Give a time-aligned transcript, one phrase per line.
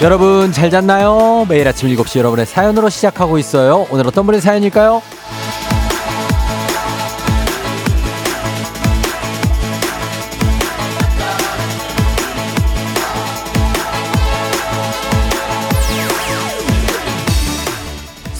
[0.00, 1.44] 여러분 잘 잤나요?
[1.48, 3.84] 매일 아침 7시 여러분의 사연으로 시작하고 있어요.
[3.90, 5.02] 오늘 어떤 분의 사연일까요?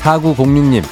[0.01, 0.84] 4906님,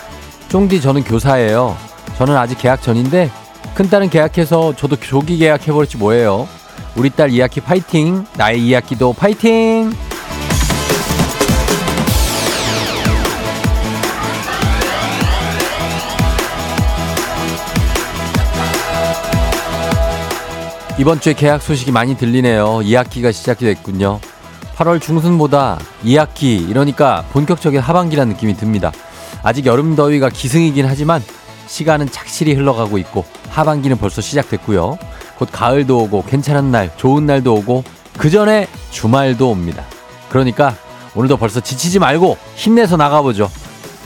[0.48, 1.77] 쫑디 저는 교사예요.
[2.19, 3.30] 저는 아직 계약 전인데
[3.75, 6.48] 큰딸은 계약해서 저도 조기 계약해버렸지 뭐예요.
[6.97, 8.27] 우리 딸 2학기 파이팅!
[8.37, 9.92] 나의 2학기도 파이팅!
[20.98, 22.78] 이번 주에 계약 소식이 많이 들리네요.
[22.78, 24.19] 2학기가 시작이 됐군요.
[24.77, 28.92] 8월 중순보다 2학기, 이러니까 본격적인 하반기라는 느낌이 듭니다.
[29.42, 31.22] 아직 여름 더위가 기승이긴 하지만
[31.66, 34.98] 시간은 착실히 흘러가고 있고 하반기는 벌써 시작됐고요.
[35.38, 37.84] 곧 가을도 오고 괜찮은 날, 좋은 날도 오고
[38.16, 39.84] 그 전에 주말도 옵니다.
[40.31, 40.75] 그러니까
[41.14, 43.50] 오늘도 벌써 지치지 말고 힘내서 나가보죠.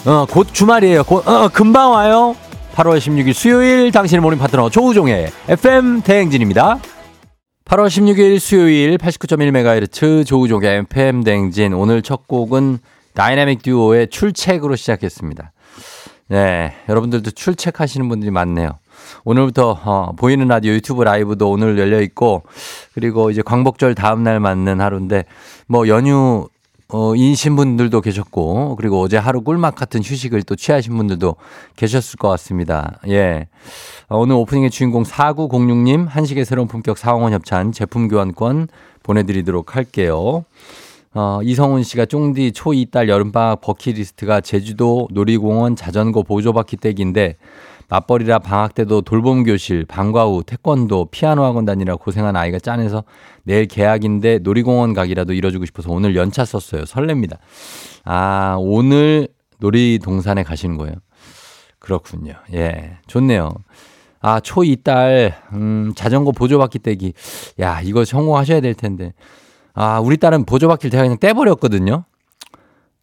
[0.06, 1.04] 어, 곧 주말이에요.
[1.04, 2.34] 곧, 어, 금방 와요.
[2.81, 6.78] 8월 16일 수요일 당신의 morning 파트너 조우종의 FM 대행진입니다.
[7.67, 12.78] 8월 16일 수요일 89.1MHz 조우종의 FM 대행진 오늘 첫 곡은
[13.12, 15.53] 다이나믹 듀오의 출첵으로 시작했습니다.
[16.28, 18.78] 네, 여러분들도 출첵하시는 분들이 많네요.
[19.25, 22.44] 오늘부터 어, 보이는 라디오 유튜브 라이브도 오늘 열려 있고
[22.94, 25.27] 그리고 이제 광복절 다음 날 맞는 하루인데
[25.67, 26.48] 뭐 연휴
[26.92, 31.36] 어, 인신 분들도 계셨고, 그리고 어제 하루 꿀맛 같은 휴식을 또 취하신 분들도
[31.77, 32.98] 계셨을 것 같습니다.
[33.08, 33.48] 예.
[34.08, 38.69] 어, 오늘 오프닝의 주인공 4906님, 한식의 새로운 품격 사원원 협찬 제품 교환권
[39.03, 40.44] 보내드리도록 할게요.
[41.12, 47.36] 어, 이성훈 씨가 쫑디 초2 딸 여름방학 버킷리스트가 제주도 놀이공원 자전거 보조바퀴 떼기인데
[47.91, 53.03] 맞벌이라 방학 때도 돌봄 교실, 방과 후 태권도, 피아노 학원 다니라 고생한 아이가 짠해서
[53.43, 56.84] 내일 개학인데 놀이공원 가기라도 이뤄주고 싶어서 오늘 연차 썼어요.
[56.84, 57.39] 설렙니다.
[58.05, 59.28] 아, 오늘
[59.59, 60.95] 놀이동산에 가시는 거예요.
[61.81, 62.34] 그렇군요.
[62.55, 62.99] 예.
[63.09, 63.53] 좋네요.
[64.21, 67.15] 아, 초2 딸, 음, 자전거 보조바퀴 떼기.
[67.59, 69.15] 야, 이거 성공하셔야 될 텐데.
[69.75, 72.05] 아, 우리 딸은 보조바퀴를 제가 그냥 떼버렸거든요.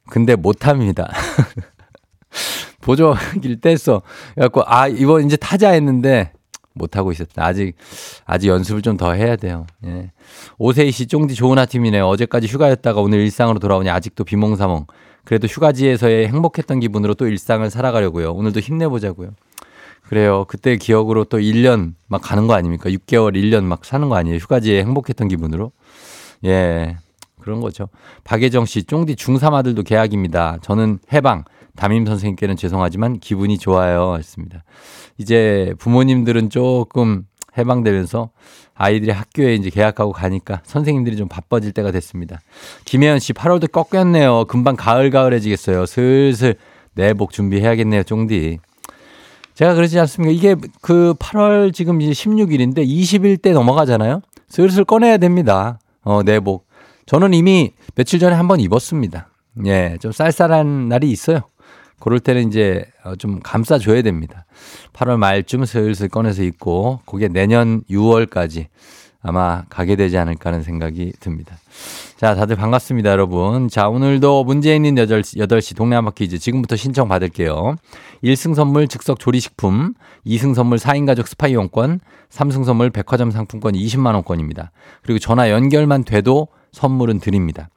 [0.09, 1.11] 근데 못합니다.
[2.87, 4.01] 보조길 뗐어.
[4.35, 6.31] 그래갖고, 아, 이번 이제 타자 했는데,
[6.73, 7.45] 못하고 있었다.
[7.45, 7.75] 아직,
[8.25, 9.65] 아직 연습을 좀 더 해야 돼요.
[9.85, 10.11] 예.
[10.57, 12.07] 오세희 씨, 쫑디 좋은 아침이네요.
[12.07, 14.85] 어제까지 휴가였다가 오늘 일상으로 돌아오니 아직도 비몽사몽.
[15.25, 18.31] 그래도 휴가지에서의 행복했던 기분으로 또 일상을 살아가려고요.
[18.31, 19.31] 오늘도 힘내보자고요.
[20.07, 20.45] 그래요.
[20.47, 22.89] 그때 기억으로 또 1년 막 가는 거 아닙니까?
[22.89, 24.37] 6개월, 1년 막 사는 거 아니에요?
[24.37, 25.73] 휴가지에 행복했던 기분으로.
[26.45, 26.97] 예.
[27.41, 27.89] 그런 거죠.
[28.23, 30.59] 박예정 씨, 쫑디 중3 아들도 계약입니다.
[30.61, 31.43] 저는 해방.
[31.77, 34.15] 담임 선생님께는 죄송하지만 기분이 좋아요.
[34.17, 34.63] 했습니다.
[35.17, 37.23] 이제 부모님들은 조금
[37.57, 38.31] 해방되면서
[38.75, 42.39] 아이들이 학교에 이제 개학하고 가니까 선생님들이 좀 바빠질 때가 됐습니다.
[42.85, 44.45] 김혜연 씨 8월도 꺾였네요.
[44.45, 45.85] 금방 가을 가을해지겠어요.
[45.85, 46.55] 슬슬
[46.93, 48.03] 내복 준비해야겠네요.
[48.03, 48.59] 쫑디.
[49.53, 50.31] 제가 그러지 않습니까?
[50.31, 54.21] 이게 그 8월 지금 이제 16일인데 20일 때 넘어가잖아요.
[54.49, 55.79] 슬슬 꺼내야 됩니다.
[56.03, 56.67] 어, 내복.
[57.05, 59.29] 저는 이미 며칠 전에 한번 입었습니다.
[59.65, 61.41] 예, 좀 쌀쌀한 날이 있어요.
[61.99, 64.45] 그럴 때는 이제 어, 좀 감싸줘야 됩니다.
[64.93, 68.67] 8월 말쯤 슬슬 꺼내서 입고 그게 내년 6월까지
[69.21, 71.57] 아마 가게 되지 않을까 하는 생각이 듭니다.
[72.17, 73.67] 자, 다들 반갑습니다, 여러분.
[73.67, 77.75] 자, 오늘도 문제 있는 8시, 8시 동네 한바 퀴즈 지금부터 신청 받을게요.
[78.23, 79.93] 1승 선물 즉석 조리식품,
[80.25, 81.99] 2승 선물 4인 가족 스파 이용권,
[82.29, 84.69] 3승 선물 백화점 상품권 20만원권입니다.
[85.03, 87.69] 그리고 전화 연결만 돼도 선물은 드립니다.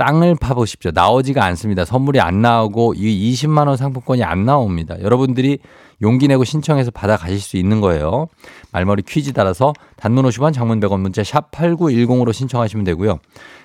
[0.00, 0.92] 땅을 파보십시오.
[0.94, 1.84] 나오지가 않습니다.
[1.84, 4.96] 선물이 안 나오고 이 20만 원 상품권이 안 나옵니다.
[5.02, 5.58] 여러분들이
[6.00, 8.28] 용기 내고 신청해서 받아 가실 수 있는 거예요.
[8.72, 13.18] 말머리 퀴즈 따라서 단문 50원, 장문 100원 문자 샵 8910으로 신청하시면 되고요.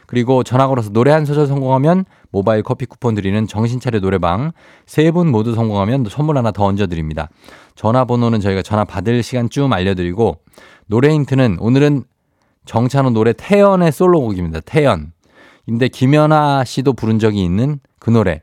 [0.07, 4.51] 그리고 전화 걸어서 노래 한 소절 성공하면 모바일 커피 쿠폰 드리는 정신차려 노래방
[4.85, 7.29] 세 분 모두 성공하면 선물 하나 더 얹어 드립니다.
[7.75, 10.39] 전화번호는 저희가 전화 받을 시간쯤 알려드리고
[10.87, 12.03] 노래 힌트는 오늘은
[12.65, 14.59] 정찬호 노래 태연의 솔로곡입니다.
[14.65, 15.14] 태연.
[15.65, 18.41] 근데 김연아 씨도 부른 적이 있는 그 노래.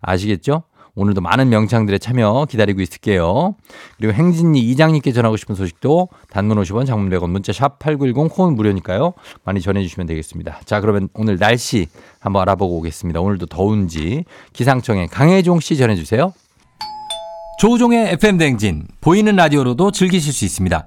[0.00, 0.64] 아시겠죠?
[0.96, 3.56] 오늘도 많은 명창들의 참여 기다리고 있을게요.
[3.96, 9.14] 그리고 행진이 이장님께 전하고 싶은 소식도 단문 50원 장문 100원 문자 샵 8910 콩은 무료니까요.
[9.44, 10.60] 많이 전해주시면 되겠습니다.
[10.64, 11.88] 자 그러면 오늘 날씨
[12.20, 13.20] 한번 알아보고 오겠습니다.
[13.20, 16.32] 오늘도 더운지 기상청에 강혜종 씨 전해주세요.
[17.58, 20.86] 조우종의 FM 댕진 보이는 라디오로도 즐기실 수 있습니다.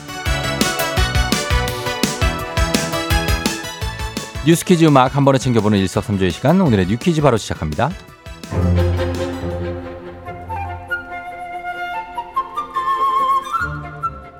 [4.43, 7.91] 뉴스 퀴즈 음악 한 번에 챙겨보는 일석삼조의 시간 오늘의 뉴퀴즈 바로 시작합니다.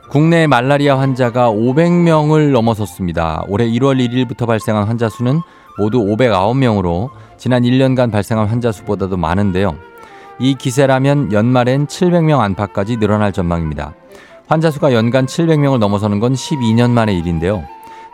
[0.10, 3.44] 국내 말라리아 환자가 500명을 넘어섰습니다.
[3.48, 5.40] 올해 1월 1일부터 발생한 환자 수는
[5.78, 9.78] 모두 509명으로 지난 1년간 발생한 환자 수보다도 많은데요.
[10.40, 13.94] 이 기세라면 연말엔 700명 안팎까지 늘어날 전망입니다.
[14.48, 17.64] 환자 수가 연간 700명을 넘어서는 건 12년 만의 일인데요.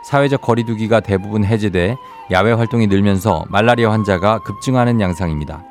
[0.02, 1.96] 사회적 거리두기가 대부분 해제돼
[2.30, 5.64] 야외 활동이 늘면서 말라리아 환자가 급증하는 양상입니다.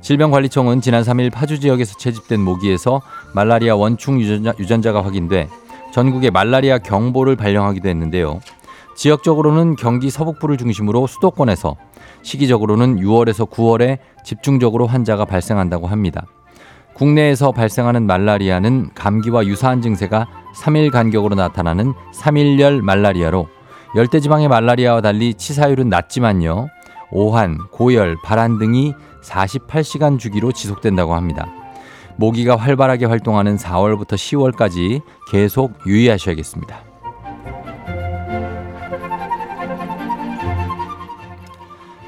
[0.00, 3.00] 질병관리청은 지난 3일 파주 지역에서 채집된 모기에서
[3.34, 5.48] 말라리아 원충 유전자, 가 확인돼
[5.92, 8.40] 전국에 말라리아 경보를 발령하기도 했는데요.
[8.94, 11.76] 지역적으로는 경기 서북부를 중심으로 수도권에서
[12.22, 16.26] 시기적으로는 6월에서 9월에 집중적으로 환자가 발생한다고 합니다.
[16.94, 23.48] 국내에서 발생하는 말라리아는 감기와 유사한 증세가 3일 간격으로 나타나는 3일열 말라리아로
[23.94, 26.68] 열대지방의 말라리아와 달리 치사율은 낮지만요.
[27.10, 31.46] 오한, 고열, 발한 등이 48시간 주기로 지속된다고 합니다.
[32.16, 36.92] 모기가 활발하게 활동하는 4월부터 10월까지 계속 유의하셔야겠습니다.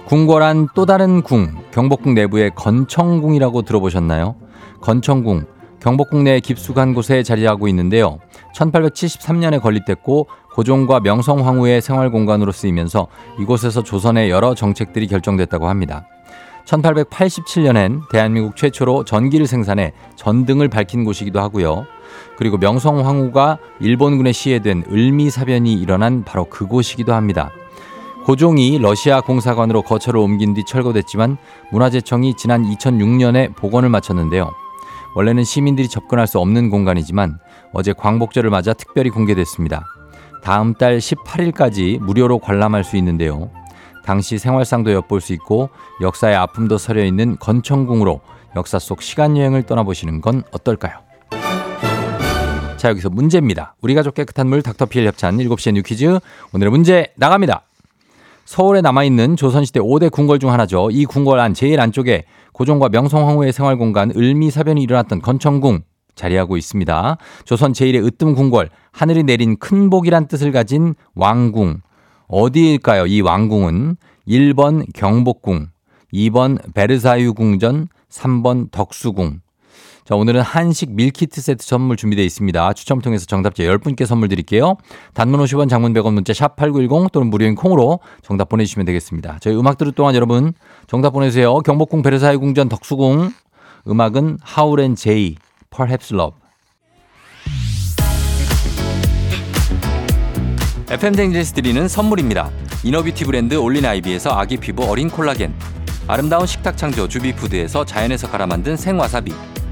[0.06, 4.36] 궁궐한 또 다른 궁, 경복궁 내부의 건청궁이라고 들어보셨나요?
[4.80, 5.46] 건청궁,
[5.84, 8.18] 경복궁 내 깊숙한 곳에 자리하고 있는데요.
[8.56, 13.08] 1873년에 건립됐고 고종과 명성 황후의 생활 공간으로 쓰이면서
[13.38, 16.08] 이곳에서 조선의 여러 정책들이 결정됐다고 합니다.
[16.64, 21.84] 1887년엔 대한민국 최초로 전기를 생산해 전등을 밝힌 곳이기도 하고요.
[22.38, 27.50] 그리고 명성 황후가 일본군에 시해된 을미 사변이 일어난 바로 그곳이기도 합니다.
[28.24, 31.36] 고종이 러시아 공사관으로 거처를 옮긴 뒤 철거됐지만
[31.72, 34.63] 문화재청이 지난 2006년에 복원을 마쳤는데요.
[35.14, 37.38] 원래는 시민들이 접근할 수 없는 공간이지만
[37.72, 39.84] 어제 광복절을 맞아 특별히 공개됐습니다.
[40.42, 43.50] 다음 달 18일까지 무료로 관람할 수 있는데요.
[44.04, 45.70] 당시 생활상도 엿볼 수 있고
[46.02, 48.20] 역사의 아픔도 서려 있는 건청궁으로
[48.56, 50.98] 역사 속 시간 여행을 떠나보시는 건 어떨까요?
[52.76, 53.74] 자, 여기서 문제입니다.
[53.80, 56.18] 우리 가족 깨끗한 물 닥터피엘 협찬 7시의 뉴 퀴즈.
[56.52, 57.62] 오늘의 문제 나갑니다.
[58.44, 60.90] 서울에 남아있는 조선시대 5대 궁궐 중 하나죠.
[60.90, 65.80] 이 궁궐 안 제일 안쪽에 고종과 명성황후의 생활공간 을미사변이 일어났던 건청궁
[66.14, 67.16] 자리하고 있습니다.
[67.44, 71.80] 조선 제1의 으뜸 궁궐, 하늘이 내린 큰 복이란 뜻을 가진 왕궁.
[72.28, 73.06] 어디일까요?
[73.06, 73.96] 이 왕궁은
[74.28, 75.68] 1번 경복궁,
[76.12, 79.40] 2번 베르사유 궁전, 3번 덕수궁.
[80.04, 82.74] 자, 오늘은 한식 밀키트 세트 선물 준비되어 있습니다.
[82.74, 84.76] 추첨 통해서 정답자 10분께 선물 드릴게요.
[85.14, 89.38] 단문 50원, 장문 100원 문자 샵 8910 또는 무료인 콩으로 정답 보내주시면 되겠습니다.
[89.40, 90.52] 저희 음악 들을 동안 여러분
[90.88, 91.58] 정답 보내주세요.
[91.60, 93.32] 경복궁, 베르사유 궁전, 덕수궁.
[93.88, 95.36] 음악은 하울 and 제이,
[95.74, 96.38] Perhaps Love.
[100.90, 102.50] FM댕진에서 드리는 선물입니다.
[102.82, 105.54] 이너뷰티 브랜드 올린 아이비에서 아기 피부 어린 콜라겐
[106.06, 109.32] 아름다운 식탁 창조 주비푸드에서 자연에서 갈아 만든 생와사비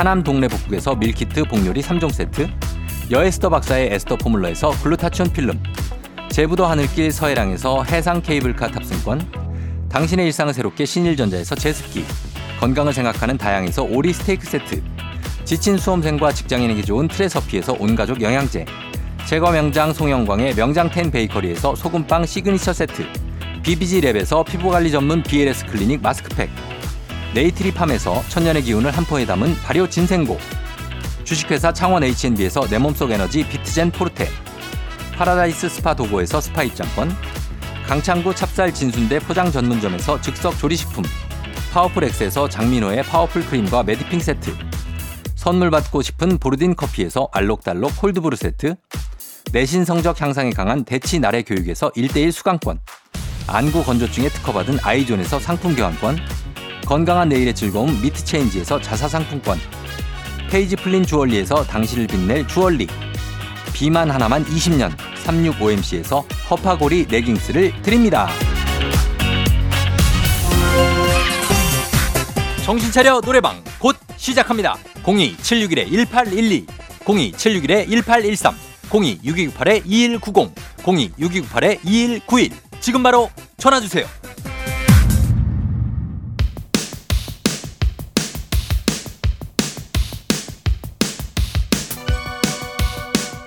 [0.00, 2.48] 하남 동네 북국에서 밀키트 복요리 3종 세트,
[3.10, 5.62] 여에스더 박사의 에스더 포뮬러에서 글루타치온 필름,
[6.30, 9.20] 제부도 하늘길 서해랑에서 해상 케이블카 탑승권,
[9.90, 12.06] 당신의 일상을 새롭게 신일전자에서 제습기,
[12.60, 14.82] 건강을 생각하는 다양에서 오리 스테이크 세트,
[15.44, 18.64] 지친 수험생과 직장인에게 좋은 트레서피에서 온가족 영양제,
[19.26, 23.04] 제과 명장 송영광의 명장텐 베이커리에서 소금빵 시그니처 세트
[23.62, 26.48] BBG 랩에서 피부관리 전문 BLS 클리닉 마스크팩
[27.34, 30.38] 네이트리팜에서 천년의 기운을 한 포에 담은 발효 진생고.
[31.24, 34.28] 주식회사 창원 H&B에서 내 몸속 에너지 비트젠 포르테.
[35.16, 37.14] 파라다이스 스파 도고에서 스파 입장권.
[37.86, 41.04] 강창구 찹쌀 진순대 포장 전문점에서 즉석 조리식품.
[41.72, 44.52] 파워풀 엑스에서 장민호의 파워풀 크림과 매디핑 세트.
[45.36, 48.74] 선물 받고 싶은 보르딘 커피에서 알록달록 콜드브루 세트.
[49.52, 52.80] 내신 성적 향상에 강한 대치 나래 교육에서 1대1 수강권,
[53.48, 56.18] 안구 건조증에 특허받은 아이존에서 상품 교환권,
[56.90, 59.60] 건강한 내일의 즐거움 미트체인지에서 자사상품권,
[60.50, 62.88] 페이지 플린 주얼리에서 당신을 빛낼 주얼리,
[63.72, 64.92] 비만 하나만 20년
[65.24, 68.28] 365MC에서 허파고리 레깅스를 드립니다.
[72.64, 74.76] 정신차려 노래방 곧 시작합니다.
[75.04, 76.66] 02-761-1812,
[77.04, 78.52] 02-761-1813,
[78.90, 80.50] 02-6298-2190,
[80.82, 82.50] 02-6298-2191.
[82.80, 84.06] 지금 바로 전화주세요.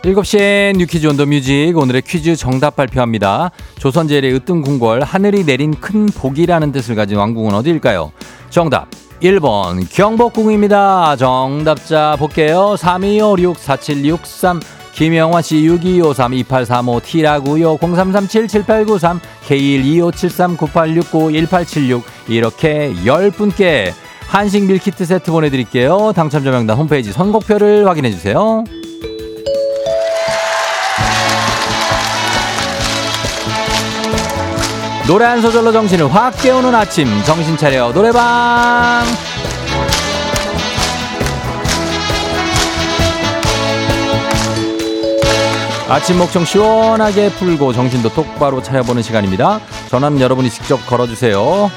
[0.04, 3.52] 7시엔 뉴퀴즈 온 더 뮤직 오늘의 퀴즈 정답 발표합니다.
[3.80, 8.12] 조선제일의 으뜸궁궐 하늘이 내린 큰 복이라는 뜻을 가진 왕궁은 어디일까요?
[8.50, 8.90] 정답
[9.22, 11.16] 1번 경복궁입니다.
[11.16, 12.76] 정답자 볼게요.
[12.78, 17.78] 32564763 김영환 씨6253 2835 T라고요.
[17.78, 23.94] 0337 7893 K12573 9869 1876 이렇게 10분께
[24.28, 26.12] 한식 밀키트 세트 보내드릴게요.
[26.14, 28.66] 당첨자 명단 홈페이지 선곡표를 확인해 주세요.
[35.08, 39.04] 노래 한 소절로 정신을 확 깨우는 아침 정신 차려 노래방
[45.90, 49.60] 아침 목청 시원하게 풀고 정신도 똑바로 차려보는 시간입니다.
[49.90, 51.70] 전화는 여러분이 직접 걸어주세요.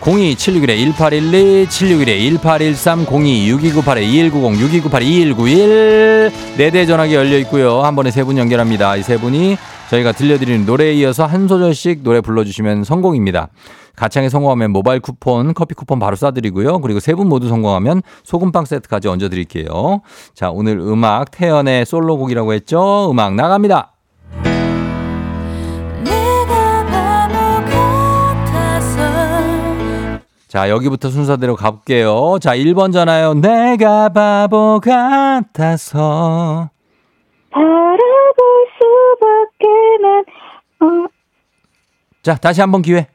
[0.00, 6.32] 02-761-1812, 761-1813, 02-6298-2190, 6298-2191.
[6.56, 7.82] 네대 전화기 열려 있고요.
[7.82, 8.96] 한 번에 세 분 연결합니다.
[8.96, 9.56] 이 세 분이
[9.92, 13.48] 저희가 들려드리는 노래에 이어서 한 소절씩 노래 불러주시면 성공입니다.
[13.94, 16.80] 가창에 성공하면 모바일 쿠폰, 커피 쿠폰 바로 쏴드리고요.
[16.80, 20.00] 그리고 세 분 모두 성공하면 소금빵 세트까지 얹어드릴게요.
[20.34, 23.10] 자, 오늘 음악 태연의 솔로곡이라고 했죠?
[23.10, 23.92] 음악 나갑니다.
[30.48, 32.38] 자, 여기부터 순서대로 가볼게요.
[32.40, 33.34] 자, 1번 전화요.
[33.34, 36.70] 내가 바보 같아서.
[42.22, 43.08] 자, 다시 한번 기회.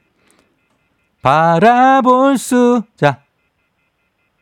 [1.22, 3.18] 바라볼 수, 자.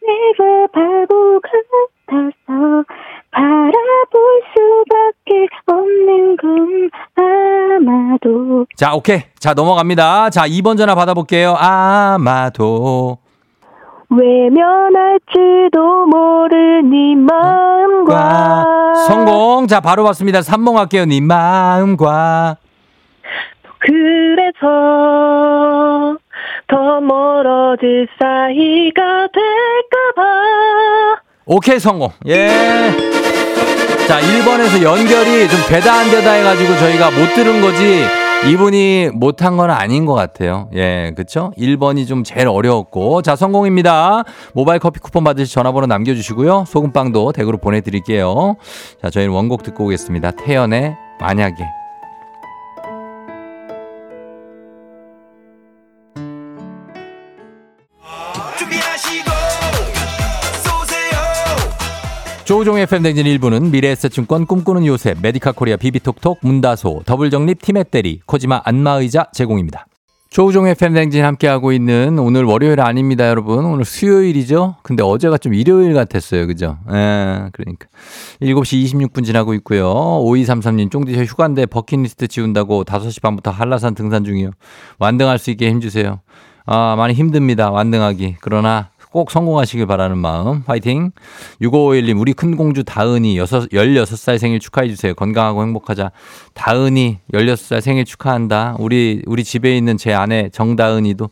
[0.02, 2.84] 내가 바보 같아서
[3.30, 9.22] 바라볼 수밖에 없는 건 아마도 자, 오케이.
[9.38, 10.30] 자, 넘어갑니다.
[10.30, 11.54] 자, 2번 전화 받아볼게요.
[11.58, 13.18] 아마도.
[14.08, 19.66] 외면할지도 모를 네 마음과 성공.
[19.66, 20.40] 자, 바로 봤습니다.
[20.40, 21.04] 3번 갈게요.
[21.06, 22.56] 네 마음과.
[23.86, 24.66] 그래서
[26.66, 30.22] 더 멀어질 사이가 될까봐
[31.46, 32.10] 오케이, 성공.
[32.26, 32.48] 예.
[34.08, 38.04] 자, 1번에서 연결이 좀 되다 안 되다 해가지고 저희가 못 들은 거지.
[38.50, 40.68] 이분이 못한 건 아닌 것 같아요.
[40.74, 41.52] 예, 그쵸?
[41.56, 43.22] 1번이 좀 제일 어려웠고.
[43.22, 44.24] 자, 성공입니다.
[44.54, 46.64] 모바일 커피 쿠폰 받으실 전화번호 남겨주시고요.
[46.66, 48.56] 소금빵도 댁으로 보내드릴게요.
[49.02, 50.32] 자, 저희는 원곡 듣고 오겠습니다.
[50.32, 51.64] 태연의 만약에.
[62.46, 69.88] 조우종의 FM댕진 1부는 미래에셋증권 꿈꾸는 요새 메디카 코리아 비비톡톡 문다소 더블정립 티맵대리 코지마 안마의자 제공입니다.
[70.30, 73.64] 조우종의 FM댕진 함께하고 있는 오늘 월요일 아닙니다 여러분.
[73.64, 74.76] 오늘 수요일이죠?
[74.84, 76.78] 근데 어제가 좀 일요일 같았어요 그죠?
[76.92, 77.88] 예 그러니까.
[78.40, 79.92] 7시 26분 지나고 있고요.
[79.92, 84.52] 5233님 쫑디 저 휴가인데 버킷리스트 지운다고 5시 반부터 한라산 등산 중이요.
[85.00, 86.20] 완등할 수 있게 힘주세요.
[86.64, 88.36] 아 많이 힘듭니다 완등하기.
[88.40, 90.62] 그러나 꼭 성공하시길 바라는 마음.
[90.66, 91.12] 화이팅.
[91.62, 95.14] 6551님 우리 큰 공주 다은이 6, 16살 생일 축하해 주세요.
[95.14, 96.10] 건강하고 행복하자.
[96.54, 98.76] 다은이 16살 생일 축하한다.
[98.78, 101.30] 우리 우리 집에 있는 제 아내 정다은이도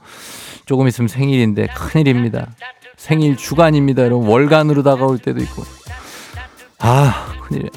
[0.66, 2.48] 조금 있으면 생일인데 큰일입니다.
[2.96, 4.28] 생일 주간입니다 여러분.
[4.28, 5.62] 월간으로 다가올 때도 있고.
[6.78, 7.70] 아 큰일.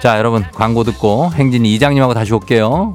[0.00, 2.94] 자 여러분 광고 듣고 행진이 이장님하고 다시 올게요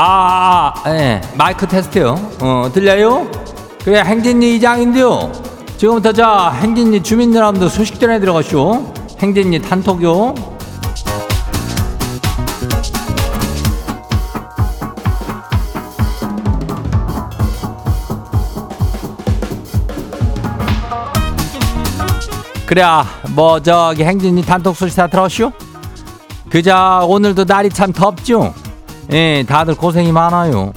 [0.00, 1.20] 아, 아, 예.
[1.34, 2.14] 마이크 테스트요.
[2.40, 3.28] 어, 들려요?
[3.82, 5.32] 그래, 행진이 이장인데요.
[5.76, 8.94] 지금부터 자, 행진이 주민 여러분들 소식 전해 들어가시오.
[9.18, 10.36] 행진이 단톡요.
[22.66, 22.84] 그래,
[23.30, 25.50] 뭐, 저기, 행진이 단톡 소식 다 들었슈?
[26.50, 28.54] 그저, 오늘도 날이 참 덥죠?
[29.12, 30.72] 예, 다들 고생이 많아요.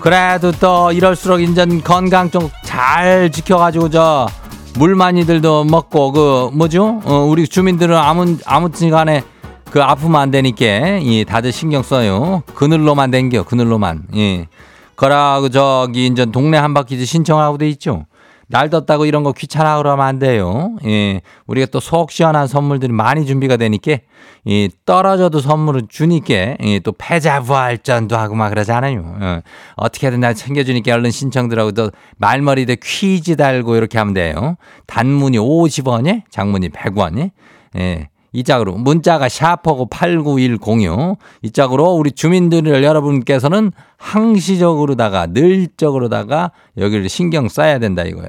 [0.00, 4.28] 그래도 또, 이럴수록 인전 건강 좀 잘 지켜가지고, 저,
[4.76, 7.00] 물 많이들도 먹고, 그, 뭐죠?
[7.04, 9.22] 어, 우리 주민들은 아무, 아무튼 간에
[9.70, 12.42] 그 아프면 안 되니까, 예, 다들 신경 써요.
[12.54, 14.04] 그늘로만 댕겨, 그늘로만.
[14.16, 14.46] 예.
[14.94, 18.06] 그러고 그 저기 인전 동네 한 바퀴 신청하고 돼 있죠.
[18.50, 20.76] 날 덥다고 이런 거 귀찮아 그러면 안 돼요.
[20.84, 21.20] 예.
[21.46, 23.96] 우리가 또 속 시원한 선물들이 많이 준비가 되니까
[24.44, 29.16] 이 떨어져도 선물을 주니까 예, 또 패자부활전도 하고 막 그러잖아요.
[29.20, 29.40] 어.
[29.76, 34.56] 어떻게든 날 챙겨주니까 얼른 신청들하고 또 말머리에 퀴즈 달고 이렇게 하면 돼요.
[34.86, 37.30] 단문이 50원에 장문이 100원에
[37.78, 38.08] 예.
[38.32, 47.78] 이 짝으로 문자가 샤퍼고 89106 이 짝으로 우리 주민들 여러분께서는 항시적으로다가 늘적으로다가 여기를 신경 써야
[47.78, 48.28] 된다 이거예요.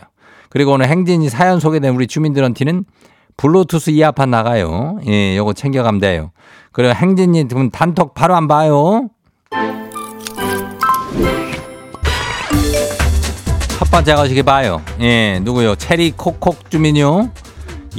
[0.49, 2.85] 그리고 오늘 행진이 사연 소개된 우리 주민들한테는
[3.37, 4.99] 블루투스 이어팟 나가요.
[5.07, 6.31] 예, 요거 챙겨가면 돼요.
[6.71, 9.09] 그리고 행진이 분 단톡 바로 안 봐요.
[13.77, 14.81] 첫 번째 거시기 봐요.
[14.99, 15.75] 예, 누구요?
[15.75, 17.31] 체리 콕콕 주민요.
[17.33, 17.48] 이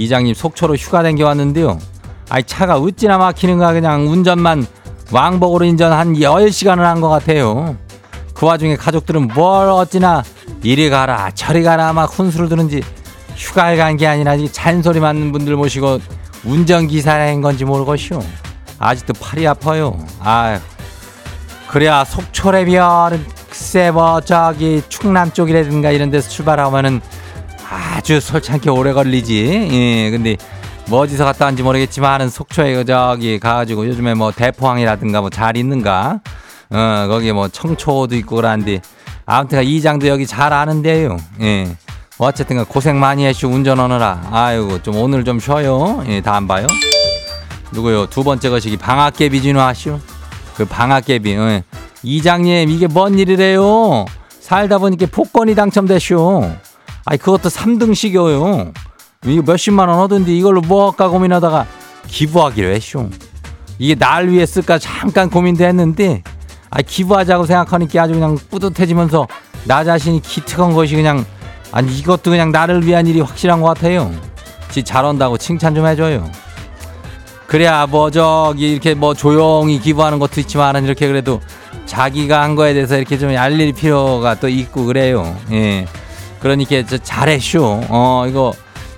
[0.09, 1.79] 장님 속초로 휴가 댕겨 왔는데요.
[2.29, 4.67] 아이 차가 어찌나 막히는가 그냥 운전만
[5.13, 7.77] 왕복으로 인전 한 10시간을 한 것 같아요.
[8.35, 10.23] 그 와중에 가족들은 뭘 어찌나
[10.63, 12.83] 이리 가라 저리 가라 막 훈수를 두는지
[13.37, 15.99] 휴가를 간게 아니라 이 잔소리 맞는 분들 모시고
[16.45, 18.23] 운전기사인 건지 모르겠쇼.
[18.79, 19.99] 아직도 팔이 아파요.
[20.21, 20.59] 아휴.
[21.69, 22.05] 그래야
[23.49, 27.01] 글쎄 뭐 저기 충남 쪽이라든가 이런 데서 출발하면은
[27.71, 29.69] 아주 솔찬게 오래 걸리지.
[29.71, 30.37] 예, 근데
[30.89, 36.21] 뭐 어디서 갔다 왔는지 모르겠지만은 속초에 저기 가가지고 요즘에 뭐 대포항이라든가 뭐 잘 있는가?
[36.71, 38.81] 어, 거기 뭐 청초도 있고 그러는데
[39.27, 41.17] 아무튼 이장도 여기 잘 아는데요.
[41.41, 41.69] 예.
[42.19, 44.29] 뭐 어쨌든 고생 많이 했슈 운전하느라.
[44.33, 46.05] 아이고 좀 오늘 좀 쉬어요.
[46.09, 46.67] 예, 다 안 봐요.
[47.73, 48.07] 누구요?
[48.07, 50.01] 두 번째 거시기 방학개비 진화하슈.
[50.57, 51.33] 그 방학개비.
[51.33, 51.63] 예.
[52.03, 54.07] 이장님 이게 뭔 일이래요?
[54.41, 56.51] 살다 보니까 복권이 당첨됐슈.
[57.05, 58.73] 아이 그것도 3등씩이요.
[59.27, 61.67] 이거 몇십만 원 얻은데 이걸로 뭐 할까 고민하다가
[62.07, 63.09] 기부하기로 했쇼.
[63.79, 66.23] 이게 날 위해 쓸까 잠깐 고민도 했는데
[66.71, 69.27] 아 기부하자고 생각하니까 아주 그냥 뿌듯해지면서
[69.65, 71.25] 나 자신이 기특한 것이 그냥
[71.73, 74.13] 아니 이것도 그냥 나를 위한 일이 확실한 것 같아요.
[74.71, 76.31] 지 잘한다고 칭찬 좀 해줘요.
[77.47, 81.41] 그래야 뭐 저기 이렇게 뭐 조용히 기부하는 것도 있지만 이렇게 그래도
[81.87, 85.37] 자기가 한 거에 대해서 이렇게 좀 알릴 필요가 또 있고 그래요.
[85.51, 85.87] 예.
[86.41, 87.85] 그러니까 저 잘했쇼.
[87.89, 88.53] 어 이거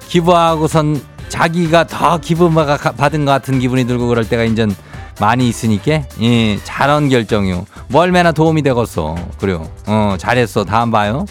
[0.08, 4.74] 기부하고선 자기가 더 기분 받은 것 같은 기분이 들고 그럴 때가 인전
[5.20, 7.66] 많이 있으니까 예 잘한 결정이요.
[7.88, 9.16] 뭐 얼마나 도움이 되겠어.
[9.38, 9.68] 그래요.
[9.86, 10.64] 어 잘했어.
[10.64, 11.24] 다음 봐요.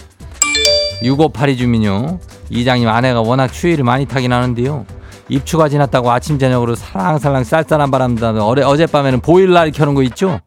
[1.04, 2.20] 6582 주민요.
[2.50, 4.86] 이장님 아내가 워낙 추위를 많이 타긴 하는데요.
[5.30, 10.40] 입추가 지났다고 아침 저녁으로 살랑살랑 쌀쌀한 바람 어제 어젯밤에는 보일러를 켜는 거 있죠?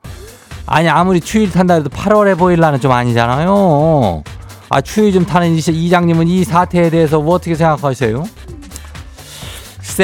[0.66, 4.22] 아니 아무리 추위를 탄다 해도 8월에 보일러는 좀 아니잖아요.
[4.74, 8.24] 아 추위 좀 타는 이장님은 이 사태에 대해서 뭐 어떻게 생각하세요?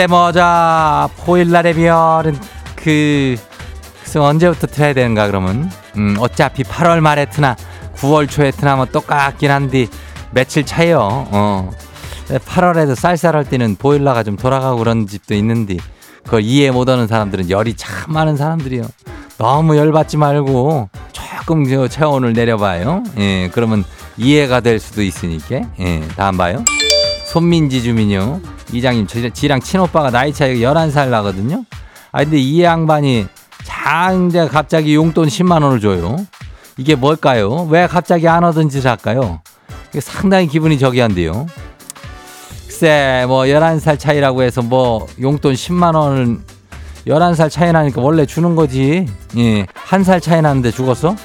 [0.08, 2.38] 뭐자 보일러의 별은
[2.76, 3.34] 그
[4.04, 7.56] 글쎄 언제부터 틀어야 되는가 그러면 음 어차피 8월 말에 트나
[7.96, 9.88] 9월 초에 트나 뭐 똑같긴 한데
[10.30, 11.00] 며칠 차이요.
[11.00, 11.70] 어.
[12.28, 15.78] 8월에도 쌀쌀할 때는 보일러가 좀 돌아가고 그런 집도 있는데
[16.22, 18.84] 그걸 이해 못하는 사람들은 열이 참 많은 사람들이요.
[19.36, 23.02] 너무 열받지 말고 조금 저 체온을 내려봐요.
[23.18, 23.84] 예, 그러면
[24.24, 25.62] 이해가 될 수도 있으니까.
[25.80, 26.62] 예, 다음 봐요.
[27.24, 28.40] 손민지 주민요.
[28.72, 31.64] 이장님, 지랑 친오빠가 나이 차이가 11살 나거든요.
[32.12, 33.26] 아, 근데 이 양반이
[33.64, 36.16] 장대 갑자기 용돈 10만 원을 줘요.
[36.76, 37.66] 이게 뭘까요?
[37.70, 39.40] 왜 갑자기 안 하던 짓을 할까요?
[39.90, 41.46] 이게 상당히 기분이 저기 한데요.
[42.66, 46.38] 글쎄, 뭐, 11살 차이라고 해서 뭐, 용돈 10만 원을
[47.06, 49.06] 11살 차이 나니까 원래 주는 거지.
[49.38, 49.66] 예.
[49.74, 51.16] 한 살 차이 나는데 죽었어?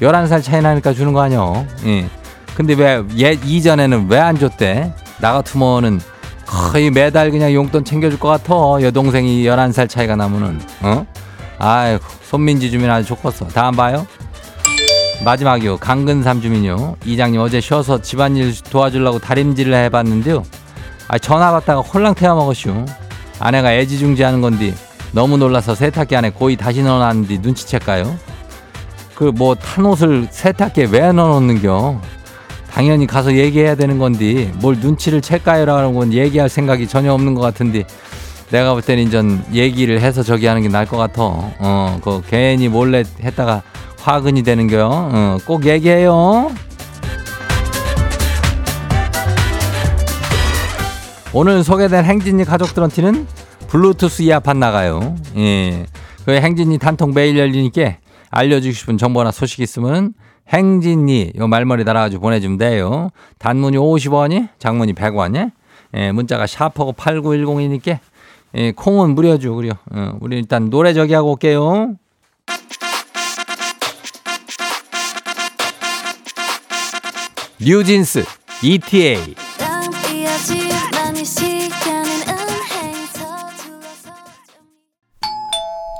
[0.00, 1.66] 11살 차이 나니까 주는 거 아니야.
[1.86, 2.08] 예.
[2.56, 4.92] 근데 왜, 예, 이전에는 왜 안 줬대?
[5.20, 6.00] 나 같으면은
[6.46, 8.82] 거의 매달 그냥 용돈 챙겨줄 것 같아.
[8.82, 11.04] 여동생이 11살 차이가 나면은, 어?
[11.58, 13.48] 아이고, 손민지 주민 아주 좋겠어.
[13.48, 14.06] 다음 봐요.
[15.24, 15.78] 마지막이요.
[15.78, 16.96] 강근삼 주민요.
[17.04, 20.42] 이장님 어제 쉬어서 집안일 도와주려고 다림질을 해봤는데요.
[21.08, 22.84] 아, 전화 받다가 홀랑 태워 먹었슈.
[23.38, 24.74] 아내가 애지중지하는 건데
[25.12, 28.16] 너무 놀라서 세탁기 안에 고이 다시 넣어놨는데 눈치챌까요?
[29.14, 32.00] 그 뭐 탄 옷을 세탁기에 왜 넣어놓는겨?
[32.76, 37.86] 당연히 가서 얘기해야 되는 건데 뭘 눈치를 챌까요라는 건 얘기할 생각이 전혀 없는 것 같은데
[38.50, 41.22] 내가 볼 때는 전 얘기를 해서 저기 하는 게 나을 것 같아.
[41.22, 43.62] 어, 그 괜히 몰래 했다가
[43.98, 44.90] 화근이 되는겨.
[44.92, 46.52] 어, 꼭 얘기해요.
[51.32, 53.26] 오늘 소개된 행진이 가족들한테는
[53.68, 55.16] 블루투스 이어팟 나가요.
[55.38, 55.86] 예.
[56.26, 57.96] 그 행진이 단통 매일 열리니까
[58.28, 60.12] 알려주고 싶은 정보나 소식 있으면
[60.48, 63.10] 행진이 요 말머리 달아가지고 보내주면 돼요.
[63.38, 65.50] 단문이 50원이, 장문이 100원이.
[65.94, 67.98] 예, 문자가 샤퍼고 8910이니까
[68.54, 69.72] 예, 콩은 무료죠, 그래요.
[69.90, 71.96] 어, 우리 일단 노래 저기 하고 올게요.
[77.58, 78.24] 뉴진스
[78.62, 79.34] ETA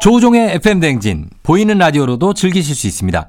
[0.02, 3.28] 조종의 FM 댕진 보이는 라디오로도 즐기실 수 있습니다.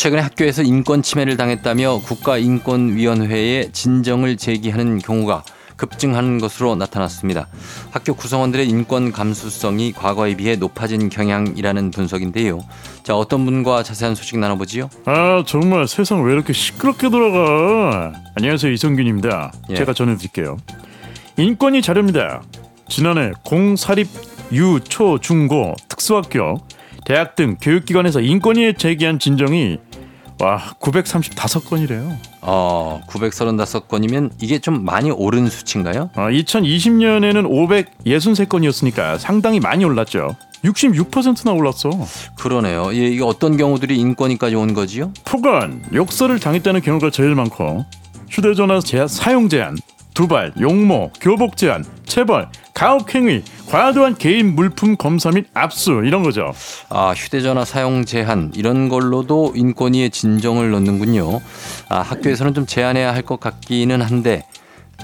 [0.00, 5.44] 최근에 학교에서 인권 침해를 당했다며 국가인권위원회에 진정을 제기하는 경우가
[5.76, 7.48] 급증하는 것으로 나타났습니다.
[7.90, 12.60] 학교 구성원들의 인권 감수성이 과거에 비해 높아진 경향이라는 분석인데요.
[13.02, 14.88] 자, 어떤 분과 자세한 소식 나눠보지요?
[15.04, 19.74] 아 정말 세상 왜 이렇게 시끄럽게 돌아가 안녕하세요 이성균입니다 예.
[19.74, 20.56] 제가 전해드릴게요
[21.36, 22.42] 인권위 자료입니다
[22.88, 24.08] 지난해 공사립
[24.52, 26.56] 유, 초, 중 고, 특수학교,
[27.04, 29.78] 대학 등 교육기관에서 인권위에 제기한 진정이
[30.40, 36.10] 와 935건이래요 어, 935건이면 이게 좀 많이 오른 수치인가요?
[36.14, 37.46] 아, 2020년에는
[38.04, 41.90] 563건이었으니까 상당히 많이 올랐죠 66%나 올랐어
[42.36, 42.90] 그러네요.
[42.92, 45.12] 예, 이게 어떤 경우들이 인권위까지 온 거지요?
[45.24, 47.86] 폭언, 욕설을 당했다는 경우가 제일 많고
[48.28, 49.78] 휴대전화 제한, 사용 제한,
[50.12, 56.52] 두발, 용모, 교복 제한, 체벌, 가혹행위, 과도한 개인 물품 검사 및 압수 이런 거죠.
[56.88, 61.40] 아, 휴대전화 사용 제한 이런 걸로도 인권위에 진정을 넣는군요.
[61.88, 64.44] 아, 학교에서는 좀 제한해야 할 것 같기는 한데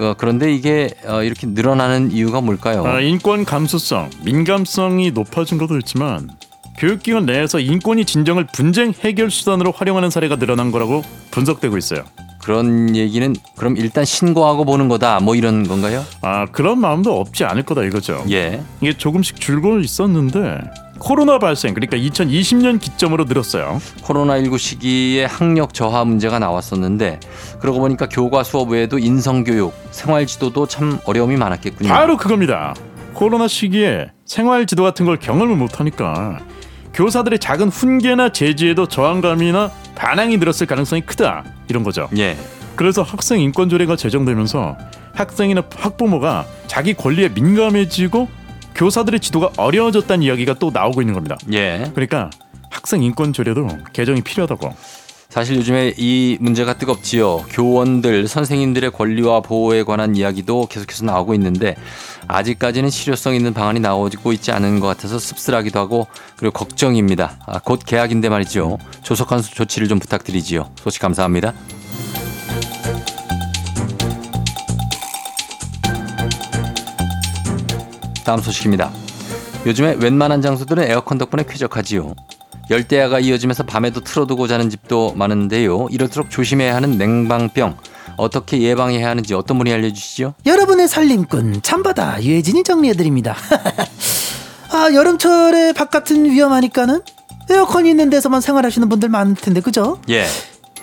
[0.01, 2.85] 어, 그런데 이게 어, 이렇게 늘어나는 이유가 뭘까요?
[2.87, 6.29] 아, 인권 감수성, 민감성이 높아진 것도 있지만
[6.79, 12.05] 교육기관 내에서 인권이 진정을 분쟁 해결 수단으로 활용하는 사례가 늘어난 거라고 분석되고 있어요.
[12.43, 16.05] 그런 얘기는 그럼 일단 신고하고 보는 거다 뭐 이런 건가요?
[16.23, 18.25] 아 그런 마음도 없지 않을 거다 이거죠.
[18.31, 18.63] 예.
[18.81, 20.61] 이게 조금씩 줄고 있었는데
[20.99, 23.81] 코로나 발생 그러니까 2020년 기점으로 늘었어요.
[24.03, 27.21] 코로나19 시기에 학력 저하 문제가 나왔었는데
[27.61, 31.89] 그러고 보니까 교과 수업 외에도 인성 교육, 생활 지도도 참 어려움이 많았겠군요.
[31.89, 32.75] 바로 그겁니다.
[33.13, 36.39] 코로나 시기에 생활 지도 같은 걸 경험을 못 하니까
[36.97, 42.09] 교사들의 작은 훈계나 제지에도 저항감이나 반항이 늘었을 가능성이 크다 이런 거죠.
[42.17, 42.39] 예.
[42.75, 44.79] 그래서 학생 인권 조례가 제정되면서
[45.13, 48.29] 학생이나 학부모가 자기 권리에 민감해지고
[48.75, 51.37] 교사들의 지도가 어려워졌다는 이야기가 또 나오고 있는 겁니다.
[51.53, 51.91] 예.
[51.95, 52.31] 그러니까
[52.71, 54.75] 학생 인권 조례도 개정이 필요하다고.
[55.37, 57.45] 사실 요즘에 이 문제가 뜨겁지요.
[57.51, 61.77] 교원들, 선생님들의 권리와 보호에 관한 이야기도 계속해서 나오고 있는데
[62.27, 66.07] 아직까지는 실효성 있는 방안이 나오고 있지 않은 것 같아서 씁쓸하기도 하고
[66.39, 67.37] 그리고 걱정입니다.
[67.45, 68.79] 아, 곧 개학인데 말이죠.
[69.03, 70.71] 조속한 조치를 좀 부탁드리지요.
[70.77, 71.53] 소식 감사합니다.
[78.25, 78.91] 다음 소식입니다.
[79.67, 82.15] 요즘에 웬만한 장소들은 에어컨 덕분에 쾌적하지요.
[82.71, 85.89] 열대야가 이어지면서 밤에도 틀어두고 자는 집도 많은데요.
[85.91, 87.77] 이럴수록 조심해야 하는 냉방병
[88.17, 90.35] 어떻게 예방해야 하는지 어떤 분이 알려주시죠?
[90.47, 93.37] 여러분의 살림꾼 참바다 유해진이 정리해드립니다.
[94.73, 97.01] 아 여름철에 바깥은 위험하니까는
[97.49, 100.01] 에어컨이 있는 데서만 생활하시는 분들 많을 텐데 그죠?
[100.09, 100.27] 예,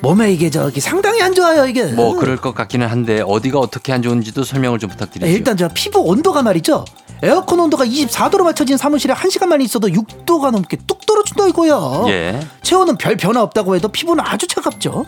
[0.03, 1.85] 몸에 이게 저기 상당히 안 좋아요 이게.
[1.85, 5.25] 뭐 그럴 것 같기는 한데 어디가 어떻게 안 좋은지도 설명을 좀 부탁드리죠.
[5.25, 6.83] 네, 일단 저 피부 온도가 말이죠.
[7.23, 12.03] 에어컨 온도가 24도로 맞춰진 사무실에 한 시간만 있어도 6도가 넘게 뚝 떨어진다 이거야.
[12.09, 15.05] 예, 체온은 별 변화 없다고 해도 피부는 아주 차갑죠.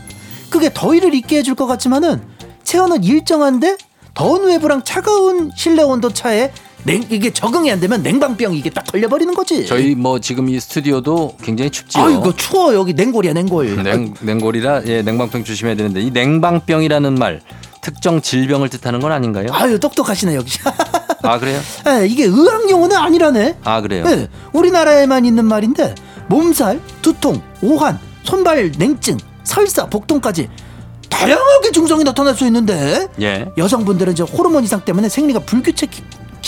[0.49, 2.21] 그게 더위를 잊게 해줄 것 같지만은
[2.63, 3.75] 체온은 일정한데
[4.13, 6.53] 더운 외부랑 차가운 실내 온도 차에
[6.85, 9.65] 냉 이게 적응이 안 되면 냉방병이 이게 딱 걸려버리는 거지.
[9.65, 12.03] 저희 뭐 지금 이 스튜디오도 굉장히 춥지요.
[12.03, 13.83] 아 이거 추워 여기 냉골이야 냉골.
[13.83, 17.41] 냉, 냉골이라 예, 냉방병 조심해야 되는데 이 냉방병이라는 말
[17.81, 19.47] 특정 질병을 뜻하는 건 아닌가요?
[19.51, 20.59] 아유 똑똑하시네 여기.
[21.23, 21.59] 아 그래요?
[21.87, 23.57] 에, 이게 의학 용어는 아니라네.
[23.63, 24.05] 아 그래요?
[24.07, 25.95] 예, 우리나라에만 있는 말인데
[26.27, 30.49] 몸살, 두통, 오한, 손발 냉증, 설사, 복통까지
[31.09, 33.47] 다양하게 증상이 나타날 수 있는데 예.
[33.57, 35.89] 여성분들은 저 호르몬 이상 때문에 생리가 불규칙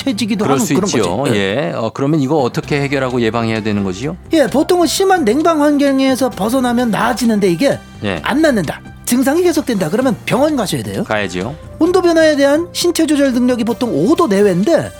[0.05, 1.17] 하고 수 그런 있죠.
[1.17, 1.35] 거지.
[1.35, 1.71] 예.
[1.75, 4.17] 어, 그러면 이거 어떻게 해결하고 예방해야 되는 거지요?
[4.33, 8.19] 예, 보통은 심한 냉방 환경에서 벗어나면 나아지는데 이게 예.
[8.23, 8.81] 안 낫는다.
[9.05, 11.03] 증상이 계속된다 그러면 병원 가셔야 돼요.
[11.05, 11.55] 가야지요.
[11.79, 14.91] 온도 변화에 대한 신체 조절 능력이 보통 5도 내외인데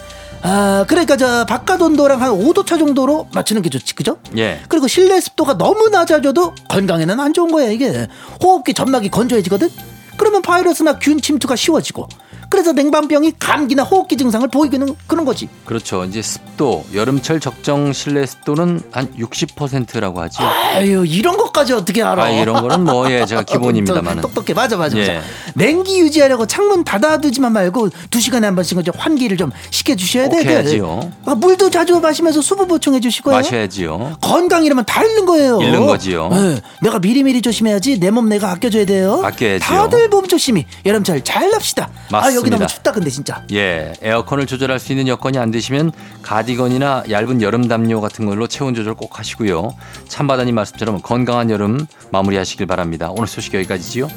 [0.44, 4.18] 아 그러니까 저 바깥 온도랑 한 5도 차 정도로 맞추는 게 좋지 그죠?
[4.38, 4.62] 예.
[4.70, 8.08] 그리고 실내 습도가 너무 낮아져도 건강에는 안 좋은 거야 이게
[8.42, 9.70] 호흡기 점막이 건조해지거든
[10.16, 12.08] 그러면 바이러스나 균 침투가 쉬워지고
[12.50, 16.04] 그래서 냉방병이 감기나 호흡기 증상을 보이기는 그런 거지 그렇죠.
[16.06, 20.42] 이제 습도 여름철 적정 실내 습도는 한 60%라고 하지.
[20.42, 24.22] 아유 이런 것까지 어떻게 알아 아, 이런 거는 뭐 예, 제가 기본입니다만은.
[24.22, 25.22] 똑똑해 맞아 맞아 맞아 예.
[25.56, 31.12] 냉기 유지하려고 창문 닫아두지만 말고 두 시간에 한 번씩 이제 환기를 좀 시켜주셔야 꼭돼 해야지요.
[31.26, 34.18] 아, 물도 자주 마시면서 수분 보충해 주시고요 마셔야지요.
[34.22, 35.62] 건강이라면 다 잃는 거예요.
[35.62, 36.30] 잃는 거지요.
[36.30, 39.22] 네, 내가 미리미리 조심해야지 내 몸 내가 아껴줘야 돼요.
[39.24, 39.60] 아껴야지요.
[39.60, 41.90] 다들 몸 조심히 여름철 잘 납시다.
[42.10, 42.37] 맞습니다.
[42.44, 43.44] 너무 춥다 근데 진짜.
[43.52, 48.74] 예, 에어컨을 조절할 수 있는 여건이 안 되시면 가디건이나 얇은 여름 담요 같은 걸로 체온
[48.74, 49.76] 조절 꼭 하시고요.
[50.08, 53.10] 참바다님 말씀처럼 건강한 여름 마무리하시길 바랍니다.
[53.12, 54.08] 오늘 소식 여기까지지요.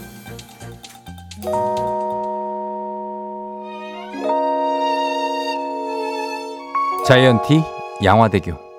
[7.07, 7.63] 자이언티
[8.05, 8.70] 양화대교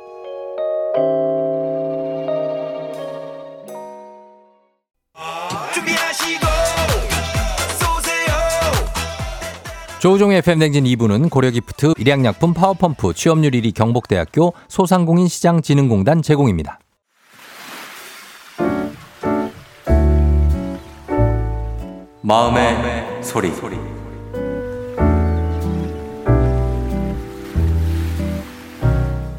[10.01, 16.79] 조우종의 FM댕진 2부는 고려기프트, 일양약품 파워펌프, 취업률 1위 경복대학교, 소상공인 시장진흥공단 제공입니다.
[22.23, 23.51] 마음의 소리.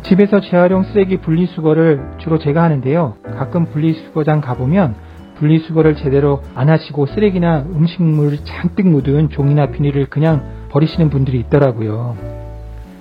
[0.04, 3.16] 집에서 재활용 쓰레기 분리수거를 주로 제가 하는데요.
[3.36, 4.94] 가끔 분리수거장 가보면
[5.42, 12.16] 분리수거를 제대로 안 하시고 쓰레기나 음식물 잔뜩 묻은 종이나 비닐을 그냥 버리시는 분들이 있더라고요.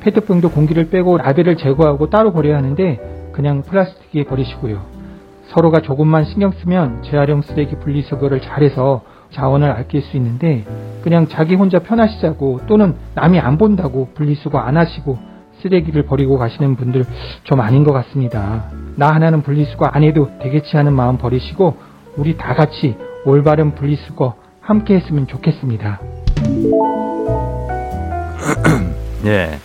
[0.02, 4.82] 페트병도 공기를 빼고 라벨을 제거하고 따로 버려야 하는데 그냥 플라스틱에 버리시고요.
[5.50, 10.66] 서로가 조금만 신경 쓰면 재활용 쓰레기 분리수거를 잘해서 자원을 아낄 수 있는데
[11.04, 15.18] 그냥 자기 혼자 편하시자고 또는 남이 안 본다고 분리수거 안 하시고
[15.62, 17.06] 쓰레기를 버리고 가시는 분들
[17.44, 18.66] 좀 아닌 것 같습니다.
[18.96, 22.96] 나 하나는 분리수거 안 해도 되겠지 하는 마음 버리시고 우리 다 같이
[23.26, 26.00] 올바른 분리수거 함께 했으면 좋겠습니다.
[29.26, 29.60] 예.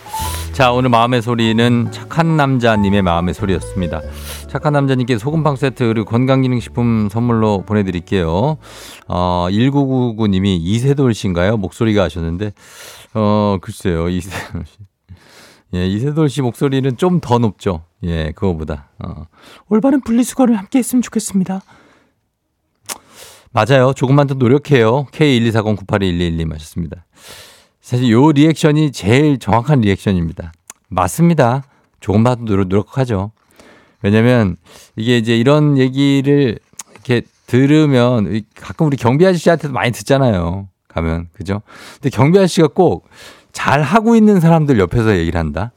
[0.53, 4.01] 자, 오늘 마음의 소리는 착한 남자님의 마음의 소리였습니다.
[4.47, 8.57] 착한 남자님께 소금빵 세트 그리고 건강기능식품 선물로 보내드릴게요.
[9.07, 11.57] 어, 1999님이 이세돌 씨인가요?
[11.57, 12.53] 목소리가 하셨는데,
[13.13, 14.77] 어, 글쎄요, 이세돌 씨.
[15.75, 17.83] 예, 이세돌 씨 목소리는 좀 더 높죠.
[18.03, 18.89] 예, 그거보다.
[19.03, 19.25] 어.
[19.69, 21.61] 올바른 분리수거를 함께 했으면 좋겠습니다.
[23.57, 23.93] 맞아요.
[23.93, 25.05] 조금만 더 노력해요.
[25.11, 27.05] K124098211님 하셨습니다.
[27.81, 30.51] 사실 요 리액션이 제일 정확한 리액션입니다.
[30.89, 31.63] 맞습니다.
[31.99, 33.31] 조금만 더 노력, 노력하죠.
[34.03, 34.57] 왜냐면
[34.95, 36.59] 이게 이제 이런 얘기를
[36.93, 40.67] 이렇게 들으면 가끔 우리 경비 아저씨한테도 많이 듣잖아요.
[40.87, 41.29] 가면.
[41.33, 41.61] 그죠?
[41.95, 43.07] 근데 경비 아저씨가 꼭
[43.57, 45.71] 잘 하고 있는 사람들 옆에서 얘기를 한다.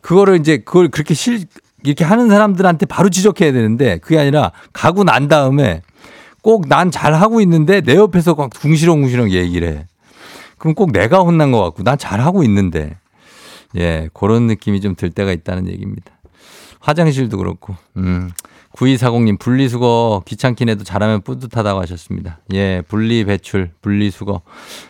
[0.00, 1.44] 그거를 이제 그걸 그렇게 실,
[1.84, 5.82] 이렇게 하는 사람들한테 바로 지적해야 되는데 그게 아니라 가고 난 다음에
[6.48, 9.86] 꼭 난 잘하고 있는데 내 옆에서 막 궁시렁궁시렁 얘기를 해.
[10.56, 12.96] 그럼 꼭 내가 혼난 것 같고 난 잘하고 있는데.
[13.76, 16.10] 예, 그런 느낌이 좀 들 때가 있다는 얘기입니다.
[16.80, 17.76] 화장실도 그렇고.
[17.98, 18.30] 음.
[18.72, 22.38] 9240님, 분리수거 귀찮긴 해도 잘하면 뿌듯하다고 하셨습니다.
[22.54, 24.40] 예, 분리 배출, 분리수거.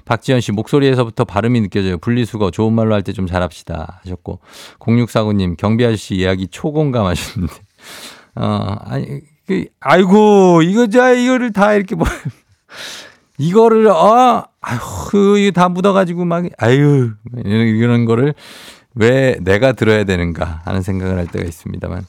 [0.04, 1.98] 박지현 씨, 목소리에서부터 발음이 느껴져요.
[1.98, 4.00] 분리수거, 좋은 말로 할 때 좀 잘합시다.
[4.04, 4.38] 하셨고.
[4.78, 7.54] 0649님, 경비 아저씨 이야기 초공감 하셨는데.
[8.36, 9.20] 어, 아니, 그,
[9.80, 12.06] 아이고, 이거, 자, 이거를 다 이렇게 뭐.
[13.38, 17.12] 이거를, 어, 아휴, 이거 다 묻어가지고 막, 아유,
[17.44, 18.34] 이런, 이런 거를
[18.94, 22.04] 왜 내가 들어야 되는가 하는 생각을 할 때가 있습니다만.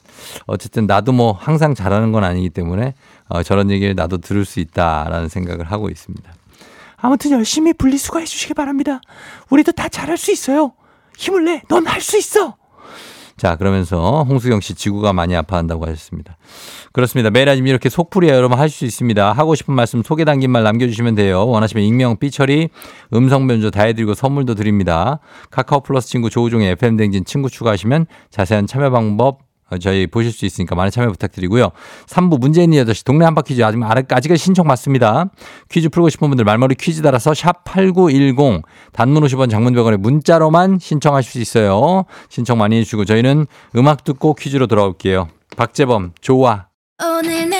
[0.46, 2.94] 어쨌든 나도 뭐 항상 잘하는 건 아니기 때문에
[3.28, 6.32] 어, 저런 얘기를 나도 들을 수 있다라는 생각을 하고 있습니다.
[6.96, 9.00] 아무튼 열심히 분리수거 해주시기 바랍니다.
[9.50, 10.72] 우리도 다 잘할 수 있어요.
[11.16, 11.62] 힘을 내.
[11.68, 12.56] 넌 할 수 있어.
[13.40, 16.36] 자, 그러면서 홍수경 씨 지구가 많이 아파한다고 하셨습니다.
[16.92, 17.30] 그렇습니다.
[17.30, 19.32] 매일 아침 이렇게 속풀이야 여러분 하실 수 있습니다.
[19.32, 21.46] 하고 싶은 말씀 소개 담긴 말 남겨주시면 돼요.
[21.46, 22.68] 원하시면 익명, 삐처리,
[23.14, 25.20] 음성 변조 다 해드리고 선물도 드립니다.
[25.50, 30.46] 카카오 플러스 친구 조우종의 FM 댕진 친구 추가하시면 자세한 참여 방법 어, 저희 보실 수
[30.46, 31.70] 있으니까 많은 참여 부탁드리고요.
[32.06, 35.26] 3부 문재인 8시 동네 한바 퀴즈 아직 아직은 신청 받습니다.
[35.70, 41.32] 퀴즈 풀고 싶은 분들 말머리 퀴즈 달아서 샵 8910 단문 50원 장문 100원에 문자로만 신청하실
[41.32, 42.04] 수 있어요.
[42.28, 45.28] 신청 많이 해주시고 저희는 음악 듣고 퀴즈로 돌아올게요.
[45.56, 46.66] 박재범 좋아.
[47.02, 47.59] 오늘 내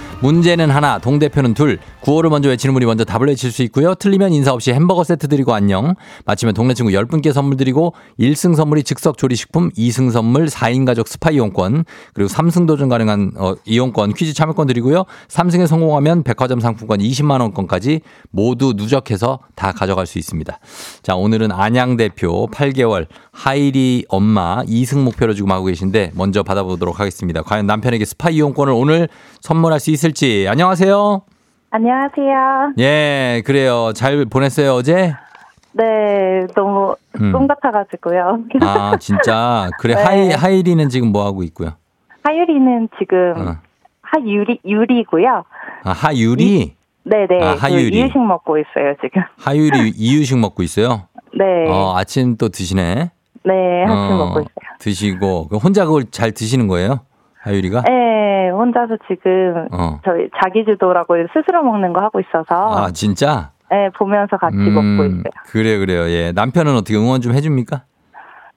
[0.21, 1.79] 문제는 하나, 동대표는 둘.
[2.01, 3.95] 구호를 먼저 외치는 분이 먼저 답을 외칠 수 있고요.
[3.95, 5.95] 틀리면 인사 없이 햄버거 세트 드리고 안녕.
[6.25, 11.31] 맞히면 동네 친구 10분께 선물 드리고 1승 선물이 즉석 조리식품, 2승 선물 4인 가족 스파
[11.31, 15.05] 이용권, 그리고 3승 도전 가능한 어, 이용권, 퀴즈 참여권 드리고요.
[15.27, 20.59] 3승에 성공하면 백화점 상품권 20만 원권까지 모두 누적해서 다 가져갈 수 있습니다.
[21.01, 27.41] 자, 오늘은 안양 대표 8개월 하이리 엄마 2승 목표로 지금 하고 계신데 먼저 받아보도록 하겠습니다.
[27.41, 29.09] 과연 남편에게 스파 이용권을 오늘
[29.41, 30.47] 선물할 수 있을 지.
[30.49, 31.21] 안녕하세요.
[31.69, 32.73] 안녕하세요.
[32.79, 33.91] 예, 그래요.
[33.93, 35.13] 잘 보냈어요, 어제?
[35.73, 37.31] 네, 너무 음.
[37.31, 38.39] 똥 같아가지고요.
[38.61, 39.69] 아, 진짜.
[39.79, 40.01] 그래, 네.
[40.03, 41.71] 하이, 하이리는 지금 뭐 하고 있고요?
[42.23, 43.55] 하유리는 지금 어.
[44.01, 45.43] 하유리 유리고요.
[45.85, 46.75] 아, 하유리?
[47.03, 47.43] 네네.
[47.43, 47.97] 아, 그 하유리.
[47.97, 49.23] 이유식 먹고 있어요 지금.
[49.39, 51.07] 하유리 이유식 먹고 있어요?
[51.33, 51.45] 네.
[51.69, 53.11] 어, 아침 또 드시네?
[53.43, 54.75] 네, 아침 어, 먹고 있어요.
[54.79, 55.49] 드시고.
[55.63, 56.99] 혼자 그걸 잘 드시는 거예요?
[57.41, 57.81] 하유리가?
[57.87, 57.91] 네,
[58.51, 59.99] 혼자서 지금 어.
[60.05, 63.51] 저희 자기주도라고 스스로 먹는 거 하고 있어서 아, 진짜?
[63.69, 65.31] 네, 보면서 같이 먹고 있어요.
[65.45, 66.09] 그래, 그래요.
[66.09, 66.31] 예.
[66.33, 67.83] 남편은 어떻게 응원 좀 해줍니까?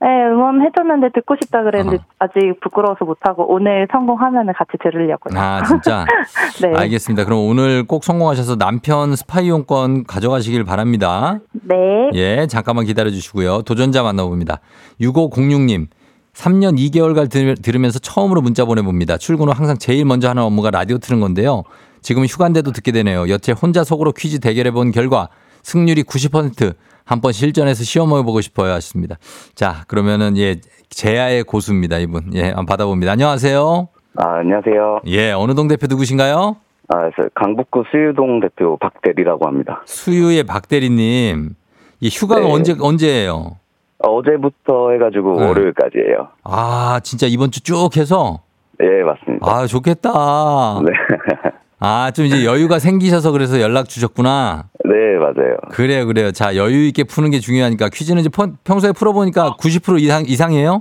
[0.00, 2.04] 네, 응원해줬는데 듣고 싶다 그랬는데 어허.
[2.18, 5.40] 아직 부끄러워서 못하고 오늘 성공하면 같이 들으려고요.
[5.40, 6.04] 아, 진짜?
[6.60, 6.74] 네.
[6.76, 7.24] 알겠습니다.
[7.24, 11.38] 그럼 오늘 꼭 성공하셔서 남편 스파 이용권 가져가시길 바랍니다.
[11.52, 12.10] 네.
[12.14, 13.62] 예, 잠깐만 기다려 주시고요.
[13.62, 14.60] 도전자 만나봅니다.
[15.00, 15.86] 6506님.
[16.34, 19.16] 3년 2개월간 들, 들으면서 처음으로 문자 보내봅니다.
[19.16, 21.62] 출근 후 항상 제일 먼저 하는 업무가 라디오 트는 건데요.
[22.02, 23.28] 지금 휴가인데도 듣게 되네요.
[23.28, 25.28] 여태 혼자 속으로 퀴즈 대결해 본 결과
[25.62, 29.16] 승률이 90% 한번 실전에서 시험해 보고 싶어요 하셨습니다.
[29.54, 32.30] 자, 그러면은 예, 제야의 고수입니다, 이분.
[32.34, 33.12] 예, 한번 받아봅니다.
[33.12, 33.88] 안녕하세요.
[34.16, 35.00] 아, 안녕하세요.
[35.06, 36.56] 예, 어느 동 대표 누구신가요?
[36.88, 39.82] 아, 저 강북구 수유동 대표 박대리라고 합니다.
[39.86, 41.54] 수유의 박대리님.
[42.00, 42.52] 이 휴가가 네.
[42.52, 43.56] 언제 언제예요?
[44.06, 45.46] 어제부터 해가지고 네.
[45.48, 46.28] 월요일까지예요.
[46.44, 48.40] 아, 진짜 이번 주 쭉 해서
[48.82, 49.46] 예, 맞습니다.
[49.46, 50.10] 아, 좋겠다.
[50.84, 50.92] 네.
[51.80, 54.64] 아, 좀 이제 여유가 생기셔서 그래서 연락 주셨구나.
[54.84, 55.56] 네, 맞아요.
[55.70, 56.32] 그래요, 그래요.
[56.32, 60.80] 자, 여유 있게 푸는 게 중요하니까 퀴즈는 이제 펀- 평소에 풀어보니까 90% 이상, 이상이에요?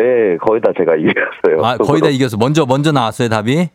[0.00, 1.64] 예, 거의 다 제가 이겼어요.
[1.66, 3.68] 아, 거의 다 이겨서 먼저, 먼저 나왔어요, 답이?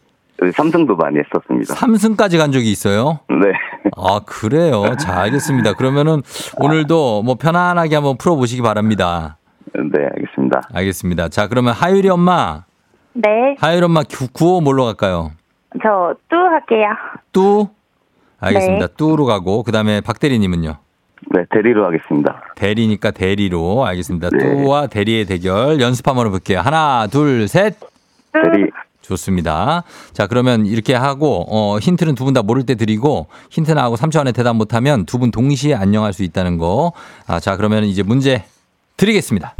[0.53, 1.73] 삼성도 많이 했었습니다.
[1.75, 3.19] 3승까지 간 적이 있어요?
[3.29, 3.53] 네.
[3.95, 4.95] 아, 그래요.
[4.99, 5.73] 자, 알겠습니다.
[5.73, 6.21] 그러면은
[6.57, 9.37] 오늘도 뭐 편안하게 한번 풀어보시기 바랍니다.
[9.73, 10.61] 네, 알겠습니다.
[10.73, 11.29] 알겠습니다.
[11.29, 12.63] 자, 그러면 하율이 엄마,
[13.13, 15.31] 네, 하율 엄마 구, 구호 뭘로 갈까요?
[15.81, 16.87] 저 뚜 할게요.
[17.31, 17.67] 뚜?
[18.39, 18.87] 알겠습니다.
[18.87, 18.93] 네.
[18.97, 20.75] 뚜로 가고, 그 다음에 박대리님은요?
[21.31, 22.41] 네, 대리로 하겠습니다.
[22.55, 24.29] 대리니까 대리로 알겠습니다.
[24.31, 24.37] 네.
[24.39, 26.59] 뚜와 대리의 대결 연습 한번 해볼게요.
[26.59, 27.77] 하나, 둘, 셋.
[28.33, 28.69] 대리,
[29.03, 29.83] 좋습니다.
[30.13, 34.19] 자, 그러면 이렇게 하고, 어, 힌트는 두 분 다 모를 때 드리고, 힌트 나하고 3초
[34.19, 36.93] 안에 대답 못하면 두 분 동시에 안녕할 수 있다는 거.
[37.27, 38.43] 아, 자, 그러면 이제 문제
[38.97, 39.55] 드리겠습니다.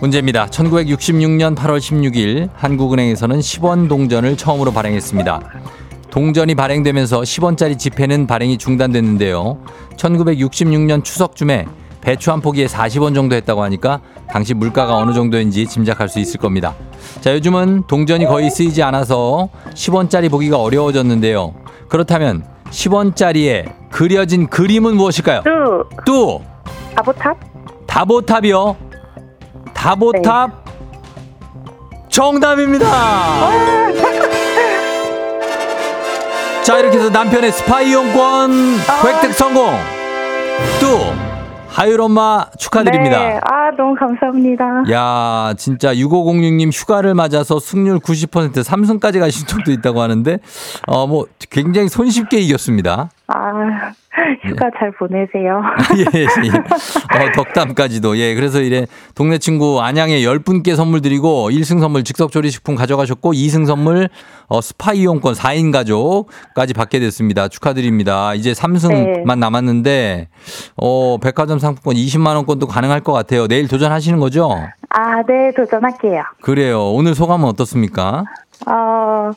[0.00, 0.46] 문제입니다.
[0.46, 5.40] 1966년 8월 16일 한국은행에서는 10원 동전을 처음으로 발행했습니다.
[6.10, 9.62] 동전이 발행되면서 10원짜리 지폐는 발행이 중단됐는데요.
[9.96, 11.66] 1966년 추석쯤에
[12.00, 16.74] 배추 한 포기에 40원 정도 했다고 하니까 당시 물가가 어느 정도인지 짐작할 수 있을 겁니다.
[17.20, 21.54] 자, 요즘은 동전이 거의 쓰이지 않아서 10원짜리 보기가 어려워졌는데요.
[21.88, 25.42] 그렇다면 10원짜리에 그려진 그림은 무엇일까요?
[25.42, 26.42] 뚜또
[26.94, 27.36] 아보탑?
[27.86, 28.76] 다보탑이요.
[29.74, 30.64] 다보탑
[32.08, 32.86] 정답입니다.
[36.62, 39.74] 자 이렇게 해서 남편의 스파 이 용권 획득 성공.
[40.80, 41.29] 또
[41.70, 43.18] 하율 엄마 축하드립니다.
[43.18, 44.82] 네, 아 너무 감사합니다.
[44.90, 50.38] 야, 진짜 6506님 휴가를 맞아서 승률 90% 3승까지 가신 적도 있다고 하는데,
[50.86, 53.10] 어, 뭐, 굉장히 손쉽게 이겼습니다.
[53.28, 53.92] 아
[54.42, 55.62] 휴가 잘 보내세요.
[55.96, 56.26] 예, 예.
[56.26, 58.18] 어, 덕담까지도.
[58.18, 63.66] 예, 그래서 이래 동네 친구 안양에 10분께 선물 드리고 1승 선물 즉석 조리식품 가져가셨고 2승
[63.66, 64.08] 선물
[64.48, 67.48] 어, 스파 이용권 4인 가족까지 받게 됐습니다.
[67.48, 68.34] 축하드립니다.
[68.34, 69.34] 이제 3승만 네.
[69.36, 70.28] 남았는데
[70.76, 73.46] 어, 백화점 상품권 20만 원권도 가능할 것 같아요.
[73.46, 74.50] 내일 도전하시는 거죠?
[74.90, 76.22] 아 네 도전할게요.
[76.42, 76.90] 그래요.
[76.90, 78.24] 오늘 소감은 어떻습니까?
[78.66, 79.30] 어,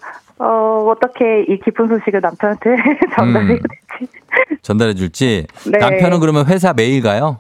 [0.44, 2.70] 어, 어떻게 이 기쁜 소식을 남편한테
[3.16, 3.60] 전달해야 음.
[3.98, 4.12] 될지.
[4.62, 5.48] 전달해 줄지.
[5.72, 5.78] 네.
[5.78, 7.38] 남편은 그러면 회사 매일 가요?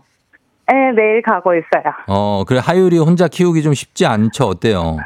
[0.72, 1.94] 네, 매일 가고 있어요.
[2.08, 4.46] 어, 그래 하율이 혼자 키우기 좀 쉽지 않죠.
[4.46, 4.98] 어때요?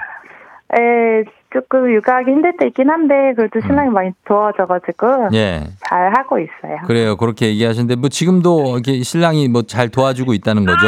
[0.69, 5.33] 네, 조금 육아하기 힘들 때 있긴 한데, 그래도 신랑이 많이 도와줘가지고, 음.
[5.33, 5.63] 예.
[5.89, 6.77] 잘 하고 있어요.
[6.85, 7.15] 그래요.
[7.17, 10.85] 그렇게 얘기하시는데 뭐 지금도 이렇게 신랑이 뭐 잘 도와주고 있다는 거죠.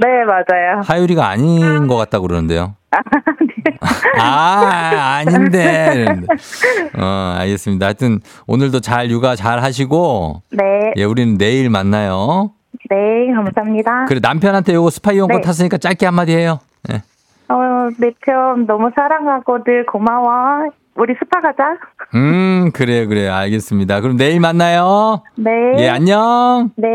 [0.00, 0.80] 네, 맞아요.
[0.84, 2.74] 하율이가 아닌 것 같다 고 그러는데요.
[2.92, 2.98] 아,
[4.18, 5.94] 아닌데.
[5.96, 6.26] 이러는데.
[6.98, 7.86] 어, 알겠습니다.
[7.86, 10.64] 하여튼 오늘도 잘 육아 잘 하시고 네,
[10.96, 12.52] 예, 우리는 내일 만나요.
[12.90, 14.04] 네, 감사합니다.
[14.06, 15.46] 그래 남편한테 요거 스파 이용권 네.
[15.46, 16.60] 탔으니까 짧게 한마디 해요.
[16.92, 17.02] 예.
[17.48, 20.70] 어, 내편 너무 사랑하고 늘 고마워.
[20.96, 21.76] 우리 스파 가자.
[22.14, 23.34] 음, 그래요, 그래요.
[23.34, 24.00] 알겠습니다.
[24.00, 25.22] 그럼 내일 만나요.
[25.36, 25.50] 네.
[25.78, 26.70] 예, 안녕.
[26.76, 26.88] 네.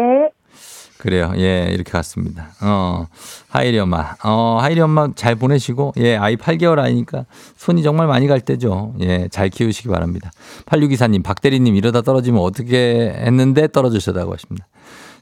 [1.01, 1.33] 그래요.
[1.37, 2.49] 예, 이렇게 갔습니다.
[2.61, 3.07] 어,
[3.49, 4.13] 하이리 엄마.
[4.23, 7.25] 어, 하이리 엄마 잘 보내시고, 예, 아이 8개월 아이니까
[7.57, 8.93] 손이 정말 많이 갈 때죠.
[9.01, 10.29] 예, 잘 키우시기 바랍니다.
[10.67, 14.67] 8624님, 박대리님 이러다 떨어지면 어떻게 했는데 떨어지셨다고 하십니다.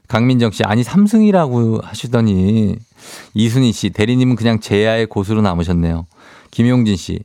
[0.06, 2.76] 강민정 씨, 아니, 삼승이라고 하시더니,
[3.32, 6.04] 이순희 씨, 대리님은 그냥 제야의 고수로 남으셨네요.
[6.50, 7.20] 김용진 씨,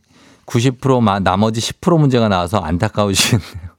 [0.46, 3.76] 90% 마, 나머지 10% 문제가 나와서 안타까우시겠네요.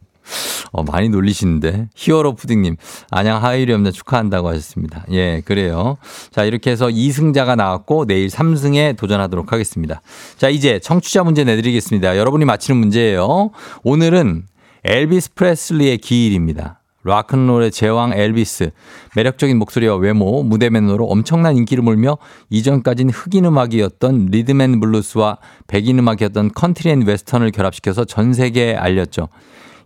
[0.72, 1.88] 어, 많이 놀리시는데.
[1.94, 2.76] 히어로 푸딩님,
[3.10, 5.04] 안녕 하이리 없나 축하한다고 하셨습니다.
[5.10, 5.98] 예, 그래요.
[6.30, 10.00] 자, 이렇게 해서 2승자가 나왔고, 내일 3승에 도전하도록 하겠습니다.
[10.36, 12.16] 자, 이제 청취자 문제 내드리겠습니다.
[12.16, 13.50] 여러분이 맞히는 문제예요.
[13.82, 14.44] 오늘은
[14.84, 16.80] 엘비스 프레슬리의 기일입니다.
[17.06, 18.70] 락큰롤의 제왕 엘비스.
[19.14, 22.18] 매력적인 목소리와 외모, 무대 매너로 엄청난 인기를 몰며
[22.50, 25.38] 이전까진 흑인 음악이었던 rhythm and blues와
[25.68, 29.28] 백인 음악이었던 country and western을 결합시켜서 전 세계에 알렸죠.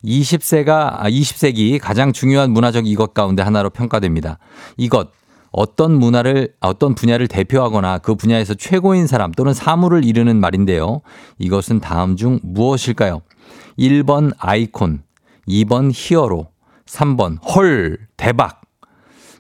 [0.05, 4.39] 20세가, 아, 20세기 가장 중요한 문화적 이것 가운데 하나로 평가됩니다.
[4.77, 5.11] 이것.
[5.53, 11.01] 어떤 문화를, 어떤 분야를 대표하거나 그 분야에서 최고인 사람 또는 사물을 이르는 말인데요.
[11.39, 13.21] 이것은 다음 중 무엇일까요?
[13.77, 15.03] 1번 아이콘,
[15.49, 16.47] 2번 히어로,
[16.87, 18.60] 3번 헐, 대박.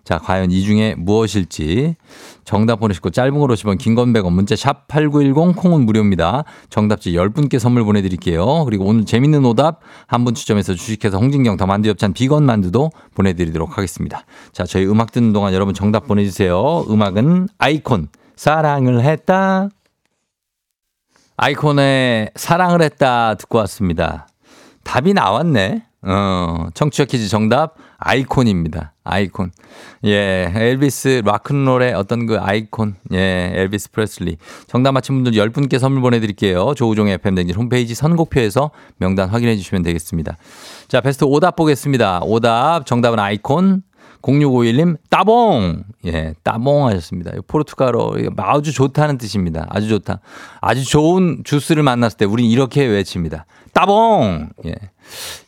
[0.04, 1.96] 자, 과연 이 중에 무엇일지
[2.44, 6.44] 정답 보내시고 짧은 걸 오시면 긴건 100원 문자 샵 8910 콩은 무료입니다.
[6.70, 8.64] 정답지 10분께 선물 보내 드릴게요.
[8.64, 13.32] 그리고 오늘 재밌는 오답 한 분 추첨해서 주식회사 홍진경 더 만두 엽찬 비건 만두도 보내
[13.32, 14.24] 드리도록 하겠습니다.
[14.52, 16.84] 자, 저희 음악 듣는 동안 여러분 정답 보내 주세요.
[16.88, 19.68] 음악은 아이콘 사랑을 했다.
[21.36, 24.28] 아이콘의 사랑을 했다 듣고 왔습니다.
[24.84, 25.84] 답이 나왔네.
[26.02, 28.94] 어, 청취자 퀴즈 정답 아이콘입니다.
[29.04, 29.50] 아이콘.
[30.04, 32.96] 예, 엘비스 락큰롤의 어떤 그 아이콘.
[33.12, 34.38] 예, 엘비스 프레슬리.
[34.66, 36.72] 정답 맞힌 분들 10분께 선물 보내 드릴게요.
[36.74, 40.36] 조우종의 FM댕진 홈페이지 선곡표에서 명단 확인해 주시면 되겠습니다.
[40.88, 42.20] 자, 베스트 오답 보겠습니다.
[42.24, 43.82] 오답 정답은 아이콘.
[44.22, 45.82] 0651님, 따봉!
[46.04, 47.32] 예, 따봉 하셨습니다.
[47.46, 49.66] 포르투갈어, 아주 좋다는 뜻입니다.
[49.70, 50.20] 아주 좋다.
[50.60, 53.46] 아주 좋은 주스를 만났을 때 우린 이렇게 외칩니다.
[53.72, 54.50] 따봉!
[54.66, 54.74] 예.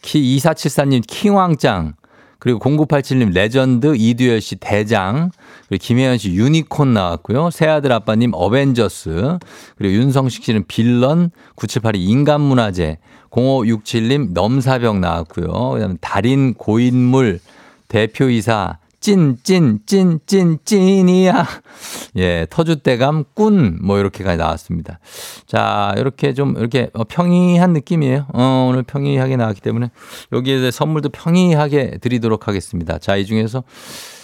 [0.03, 1.95] 키 2474님, 킹왕짱.
[2.39, 5.31] 그리고 0987님, 레전드, 이두열 씨, 대장.
[5.69, 7.51] 그리고 김혜연 씨, 유니콘 나왔고요.
[7.51, 9.39] 새아들 아빠님, 어벤져스.
[9.77, 12.99] 그리고 윤성식 씨는 빌런, 9782 인간문화재.
[13.31, 15.47] 0567님, 넘사벽 나왔고요.
[15.47, 17.39] 그 다음에 달인 고인물,
[17.87, 21.47] 대표이사 찐, 찐, 찐, 찐, 찐이야.
[22.17, 25.01] 예, 터줏대감, 꾼, 뭐, 이렇게까지 나왔습니다.
[25.45, 28.27] 자, 이렇게 좀, 이렇게 어, 평이한 느낌이에요.
[28.33, 29.91] 어, 오늘 평이하게 나왔기 때문에
[30.33, 32.99] 여기에 대해 선물도 평이하게 드리도록 하겠습니다.
[32.99, 33.65] 자, 이 중에서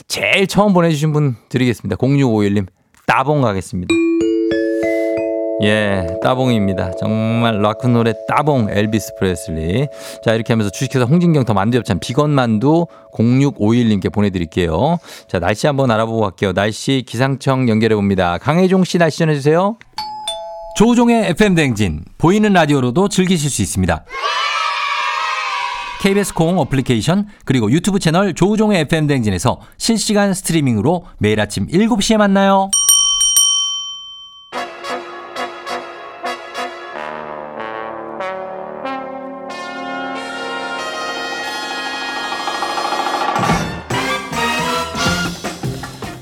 [0.06, 1.96] 제일 처음 보내주신 분 드리겠습니다.
[1.96, 2.66] 0651님,
[3.06, 4.07] 따봉 가겠습니다.
[5.60, 6.92] 예, 따봉입니다.
[7.00, 9.88] 정말 락큰롤의 따봉 엘비스 프레슬리.
[10.24, 14.98] 자, 이렇게 하면서 주식회사 홍진경 더 만두엽찬 비건 만두 0651님께 보내드릴게요.
[15.26, 16.52] 자, 날씨 한번 알아보고 갈게요.
[16.52, 18.38] 날씨 기상청 연결해 봅니다.
[18.38, 19.76] 강혜종 씨 날씨 전해주세요.
[20.76, 24.04] 조우종의 FM 댕진 보이는 라디오로도 즐기실 수 있습니다.
[26.02, 32.70] KBS 콩 어플리케이션 그리고 유튜브 채널 조우종의 FM 댕진에서 실시간 스트리밍으로 매일 아침 7시에 만나요.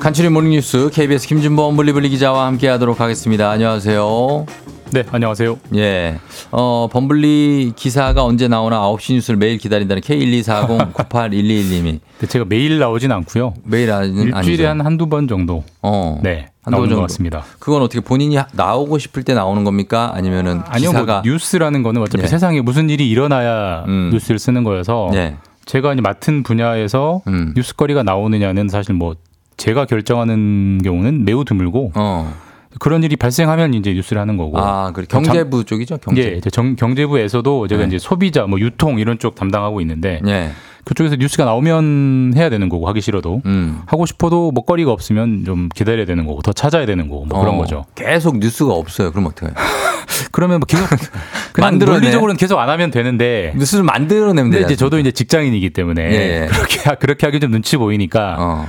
[0.06, 3.50] 간추린 모닝뉴스 KBS 김준범 블리블리 기자와 함께하도록 하겠습니다.
[3.50, 4.46] 안녕하세요.
[4.92, 5.58] 네, 안녕하세요.
[5.74, 6.20] 예.
[6.52, 13.54] 어, 범블리 기사가 언제 나오나 9시 뉴스를 매일 기다린다는 K124098111님이 근데 제가 매일 나오진 않고요.
[13.64, 14.66] 매일 아니, 일주일에.
[14.66, 15.64] 한 한두 번 정도.
[15.82, 16.20] 어.
[16.22, 17.42] 네, 한두 나오는 번것 같습니다.
[17.58, 20.12] 그건 어떻게 본인이 하- 나오고 싶을 때 나오는 겁니까?
[20.14, 22.28] 아니면은 아니요, 기사가 뭐 뉴스라는 거는 어차피 예.
[22.28, 24.10] 세상에 무슨 일이 일어나야 음.
[24.12, 25.34] 뉴스를 쓰는 거여서 예.
[25.64, 27.54] 제가 맡은 분야에서 음.
[27.56, 29.16] 뉴스거리가 나오느냐는 사실 뭐
[29.56, 32.32] 제가 결정하는 경우는 매우 드물고 어.
[32.78, 34.58] 그런 일이 발생하면 이제 뉴스를 하는 거고.
[34.58, 35.06] 아, 그래.
[35.08, 35.96] 경제부 쪽이죠?
[35.98, 36.22] 경제.
[36.22, 37.88] 예, 이제 정, 경제부에서도 제가 네.
[37.88, 40.50] 이제 소비자, 뭐 유통 이런 쪽 담당하고 있는데 예.
[40.84, 43.80] 그쪽에서 뉴스가 나오면 해야 되는 거고 하기 싫어도 음.
[43.86, 47.58] 하고 싶어도 먹거리가 없으면 좀 기다려야 되는 거고 더 찾아야 되는 거고 뭐 그런 어,
[47.58, 47.86] 거죠.
[47.94, 49.10] 계속 뉴스가 없어요.
[49.10, 49.54] 그럼 어떡해요?
[50.30, 50.86] 그러면 뭐 계속
[51.54, 51.98] 그냥 만들어내.
[52.00, 54.64] 논리적으로는 계속 안 하면 되는데 뉴스를 만들어내면 되죠.
[54.66, 56.46] 이제 저도 이제 직장인이기 때문에 예, 예.
[56.46, 58.66] 그렇게 하- 그렇게 하기 좀 눈치 보이니까 어.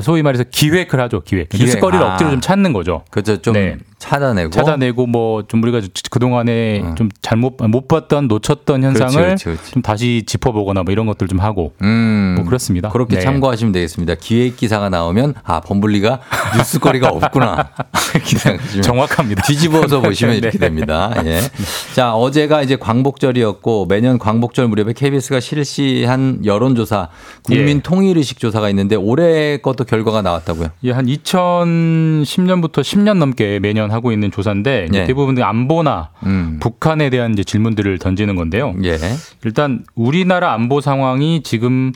[0.00, 1.20] 소위 말해서 기획을 하죠.
[1.22, 1.48] 기획.
[1.48, 1.64] 기획.
[1.64, 2.12] 뉴스거리를 아.
[2.12, 3.04] 억지로 좀 찾는 거죠.
[3.10, 3.40] 그죠.
[3.40, 3.76] 좀 네.
[3.98, 4.50] 찾아내고.
[4.50, 5.80] 찾아내고 뭐 좀 우리가
[6.10, 9.24] 그 동안에 좀 잘못 못 봤던 놓쳤던 현상을 어.
[9.26, 9.72] 그렇지, 그렇지, 그렇지.
[9.72, 12.34] 좀 다시 짚어보거나 뭐 이런 것들 좀 하고 음.
[12.36, 12.88] 뭐 그렇습니다.
[12.90, 13.22] 그렇게 네.
[13.22, 14.14] 참고하시면 되겠습니다.
[14.20, 16.20] 기획 기사가 나오면 아 범블리가
[16.56, 17.70] 뉴스거리가 없구나.
[18.82, 19.42] 정확합니다.
[19.42, 20.38] 뒤집어서 보시면 네.
[20.38, 21.12] 이렇게 됩니다.
[21.24, 21.40] 예.
[21.94, 27.08] 자 어제가 이제 광복절이었고 매년 광복절 무렵에 KBS가 실시한 여론조사
[27.44, 27.82] 국민 예.
[27.82, 30.68] 통일의식 조사가 있는데 올해 것도 결과가 나왔다고요.
[30.84, 35.04] 예, 한 2010년부터 10년 넘게 매년 하고 있는 조사인데 예.
[35.04, 36.58] 대부분 안보나 음.
[36.60, 38.74] 북한에 대한 이제 질문들을 던지는 건데요.
[38.84, 38.98] 예.
[39.44, 41.92] 일단 우리나라 안보 상황이 지금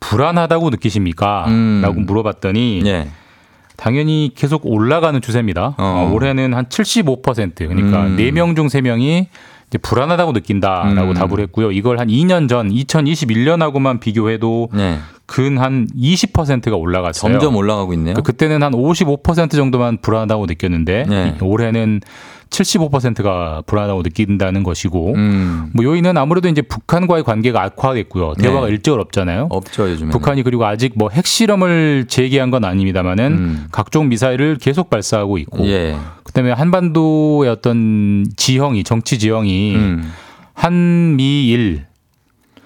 [0.00, 1.46] 불안하다고 느끼십니까?
[1.48, 1.80] 음.
[1.82, 3.08] 라고 물어봤더니 예.
[3.76, 5.74] 당연히 계속 올라가는 추세입니다.
[5.78, 6.08] 어.
[6.08, 7.22] 어, 올해는 한 75%
[7.56, 8.16] 그러니까 음.
[8.16, 9.26] 4명 중 3명이
[9.68, 11.14] 이제 불안하다고 느낀다라고 음.
[11.14, 11.70] 답을 했고요.
[11.70, 14.98] 이걸 한 2년 전 2021년하고만 비교해도 네.
[15.32, 17.30] 근 한 20%가 올라갔어요.
[17.32, 18.14] 점점 올라가고 있네요.
[18.14, 21.36] 그 그때는 한 55% 정도만 불안하다고 느꼈는데 네.
[21.40, 22.00] 이- 올해는
[22.50, 25.70] 75%가 불안하다고 느낀다는 것이고 음.
[25.72, 28.34] 뭐 요인은 아무래도 이제 북한과의 관계가 악화됐고요.
[28.34, 28.72] 대화가 네.
[28.72, 29.46] 일절 없잖아요.
[29.50, 30.10] 없죠 요즘에.
[30.10, 33.66] 북한이 그리고 아직 뭐 핵실험을 재개한 건 아닙니다만은 음.
[33.70, 35.96] 각종 미사일을 계속 발사하고 있고 예.
[36.24, 40.10] 그다음에 한반도의 어떤 지형이 정치 지형이 음.
[40.54, 41.86] 한미일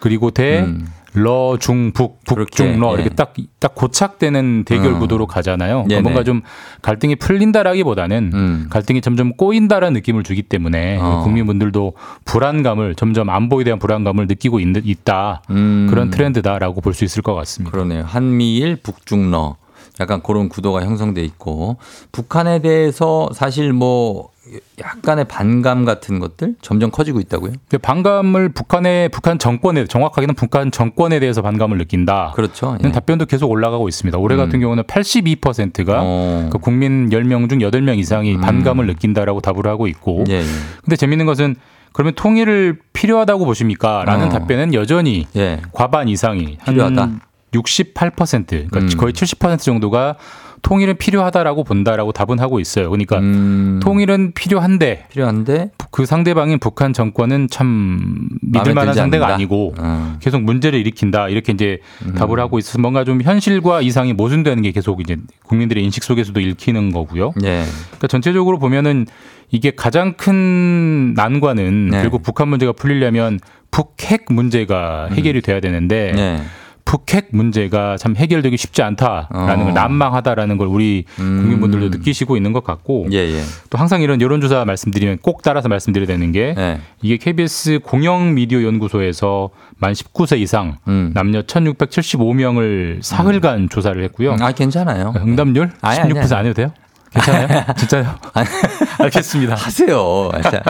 [0.00, 0.86] 그리고 대 음.
[1.14, 2.94] 러, 중, 북, 북, 중, 러 예.
[2.94, 4.98] 이렇게 딱, 딱 고착되는 대결 어.
[4.98, 5.84] 구도로 가잖아요.
[5.84, 6.02] 그러니까 네네.
[6.02, 6.42] 뭔가 좀
[6.82, 8.66] 갈등이 풀린다라기보다는 음.
[8.70, 11.20] 갈등이 점점 꼬인다라는 느낌을 주기 때문에 어.
[11.22, 11.92] 국민분들도
[12.24, 15.42] 불안감을 점점 안보에 대한 불안감을 느끼고 있, 있다.
[15.50, 15.86] 음.
[15.88, 17.70] 그런 트렌드다라고 볼 수 있을 것 같습니다.
[17.72, 18.04] 그러네요.
[18.06, 19.56] 한미일, 북중러.
[20.00, 21.76] 약간 그런 구도가 형성돼 있고
[22.10, 24.30] 북한에 대해서 사실 뭐
[24.80, 27.52] 약간의 반감 같은 것들 점점 커지고 있다고요?
[27.80, 32.32] 반감을 북한의 북한 정권에 정확하게는 북한 정권에 대해서 반감을 느낀다.
[32.34, 32.76] 그렇죠.
[32.80, 34.18] 는 답변도 계속 올라가고 있습니다.
[34.18, 35.98] 올해 같은 경우는 82%가 음.
[36.04, 36.48] 어.
[36.52, 40.20] 그 국민 10명 중 8명 이상이 반감을 느낀다라고 답을 하고 있고.
[40.20, 40.24] 음.
[40.28, 40.44] 예, 예.
[40.82, 41.56] 근데 재밌는 것은
[41.92, 44.04] 그러면 통일을 필요하다고 보십니까?
[44.04, 44.28] 라는 어.
[44.30, 45.62] 답변은 여전히 예.
[45.72, 47.10] 과반 이상이 한 필요하다.
[47.52, 48.88] 68% 그러니까 음.
[48.98, 50.16] 거의 70% 정도가
[50.64, 52.88] 통일은 필요하다라고 본다라고 답은 하고 있어요.
[52.90, 59.34] 그러니까 음, 통일은 필요한데 필요한데 그 상대방인 북한 정권은 참 믿을 만한 상대가 않는다?
[59.34, 60.16] 아니고 어.
[60.20, 62.14] 계속 문제를 일으킨다 이렇게 이제 음.
[62.14, 66.92] 답을 하고 있어서 뭔가 좀 현실과 이상이 모순되는 게 계속 이제 국민들의 인식 속에서도 읽히는
[66.92, 67.34] 거고요.
[67.44, 67.64] 예.
[67.88, 69.06] 그러니까 전체적으로 보면은
[69.50, 72.00] 이게 가장 큰 난관은 네.
[72.00, 73.38] 결국 북한 문제가 풀리려면
[73.70, 76.46] 북핵 문제가 해결이 돼야 되는데 음.
[76.94, 77.04] 예.
[77.04, 79.64] 북핵 문제가 참 해결되기 쉽지 않다라는 어.
[79.64, 81.40] 걸 난망하다라는 걸 우리 음.
[81.42, 83.42] 국민분들도 느끼시고 있는 것 같고 예, 예.
[83.70, 86.80] 또 항상 이런 여론조사 말씀드리면 꼭 따라서 말씀드려야 되는 게 예.
[87.02, 91.10] 이게 KBS 공영 미디어 연구소에서 만 19세 이상 음.
[91.14, 94.36] 남녀 1,675명을 사흘간 조사를 했고요.
[94.40, 95.12] 아, 괜찮아요.
[95.16, 96.72] 응답률 아니, 16% 아니, 안 해도 돼요?
[97.12, 97.64] 괜찮아요?
[97.76, 98.14] 진짜요?
[98.98, 99.54] 알겠습니다.
[99.54, 100.30] 하세요.
[100.42, 100.62] 자,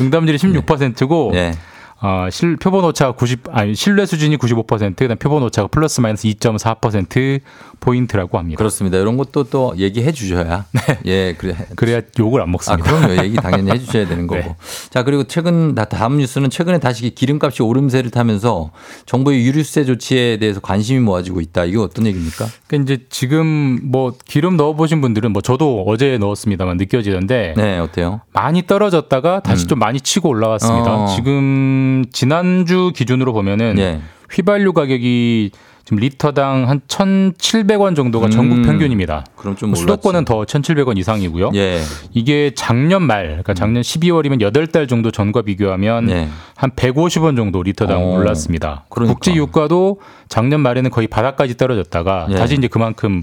[0.00, 1.52] 응답률이 16%고 예.
[2.00, 6.28] 어, 실, 표본 오차가 90, 아니, 신뢰 수준이 95%, 그 다음 표본 오차가 플러스 마이너스
[6.28, 7.40] 2.4%
[7.80, 8.56] 포인트라고 합니다.
[8.58, 8.98] 그렇습니다.
[8.98, 10.64] 이런 것도 또 얘기해 주셔야.
[11.06, 11.56] 예, 그래.
[11.74, 12.84] 그래야 욕을 안 아, 먹습니다.
[12.84, 13.22] 그럼요.
[13.24, 14.40] 얘기 당연히 해 주셔야 되는 거고.
[14.40, 14.56] 네.
[14.90, 18.70] 자, 그리고 최근, 다- 다음 뉴스는 최근에 다시 기름값이 오름세를 타면서
[19.06, 21.64] 정부의 유류세 조치에 대해서 관심이 모아지고 있다.
[21.64, 22.46] 이거 어떤 얘기입니까?
[22.68, 28.20] 그러니까 이제 지금 뭐 기름 넣어보신 분들은 뭐 저도 어제 넣었습니다만 느껴지던데 네, 어때요?
[28.32, 30.94] 많이 떨어졌다가 다시 좀 많이 치고 올라왔습니다.
[30.94, 31.06] 어.
[31.16, 34.00] 지금 지난주 기준으로 보면은 예.
[34.30, 35.50] 휘발유 가격이
[35.88, 38.30] 지금 리터당 한 1,700원 정도가 음.
[38.30, 39.24] 전국 평균입니다.
[39.36, 39.80] 그럼 좀 올랐지.
[39.80, 41.52] 수도권은 더 1,700원 이상이고요.
[41.54, 41.80] 예.
[42.12, 46.28] 이게 작년 말, 그러니까 작년 12월이면 8달 정도 전과 비교하면 예.
[46.56, 48.18] 한 150원 정도 리터당 어.
[48.18, 48.84] 올랐습니다.
[48.90, 49.14] 그러니까.
[49.14, 52.34] 국제 유가도 작년 말에는 거의 바닥까지 떨어졌다가 예.
[52.34, 53.22] 다시 이제 그만큼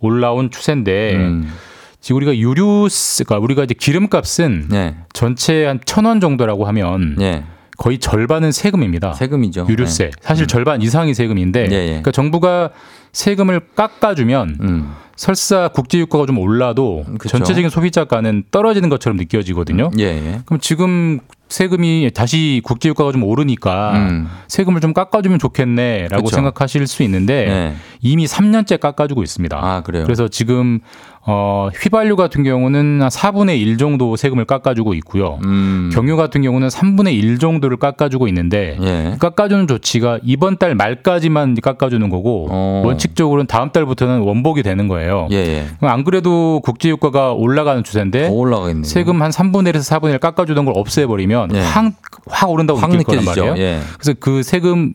[0.00, 1.52] 올라온 추세인데 음.
[2.00, 4.94] 지금 우리가 유류가 우리가 이제 기름값은 예.
[5.12, 7.44] 전체 한천원 정도라고 하면 예.
[7.76, 9.12] 거의 절반은 세금입니다.
[9.14, 9.66] 세금이죠.
[9.68, 10.04] 유류세.
[10.04, 10.10] 예.
[10.20, 11.86] 사실 절반 이상이 세금인데 예, 예.
[11.86, 12.70] 그러니까 정부가
[13.12, 14.92] 세금을 깎아주면 음.
[15.16, 17.38] 설사 국제유가가 좀 올라도 그쵸.
[17.38, 19.90] 전체적인 소비자가는 떨어지는 것처럼 느껴지거든요.
[19.98, 20.40] 예, 예.
[20.44, 24.28] 그럼 지금 세금이 다시 국제유가가 좀 오르니까 음.
[24.48, 26.34] 세금을 좀 깎아주면 좋겠네라고 그쵸.
[26.34, 27.76] 생각하실 수 있는데 네.
[28.02, 29.56] 이미 3년째 깎아주고 있습니다.
[29.58, 30.04] 아, 그래요?
[30.04, 30.80] 그래서 지금
[31.28, 35.40] 어, 휘발유 같은 경우는 한 4분의 1 정도 세금을 깎아주고 있고요.
[35.44, 35.90] 음.
[35.92, 39.16] 경유 같은 경우는 3분의 1 정도를 깎아주고 있는데 예.
[39.18, 42.82] 깎아주는 조치가 이번 달 말까지만 깎아주는 거고 어.
[42.86, 45.26] 원칙적으로는 다음 달부터는 원복이 되는 거예요.
[45.32, 45.66] 예, 예.
[45.80, 48.28] 안 그래도 국제유가가 올라가는 추세인데.
[48.84, 51.60] 세금 한 3분의 1에서 4분의 1 깎아주던 걸 없애버리면 예.
[51.60, 51.92] 확,
[52.28, 53.24] 확 오른다고 확 느낄 거란.
[53.24, 53.54] 말이에요.
[53.58, 53.80] 예.
[53.98, 54.94] 그래서 그 세금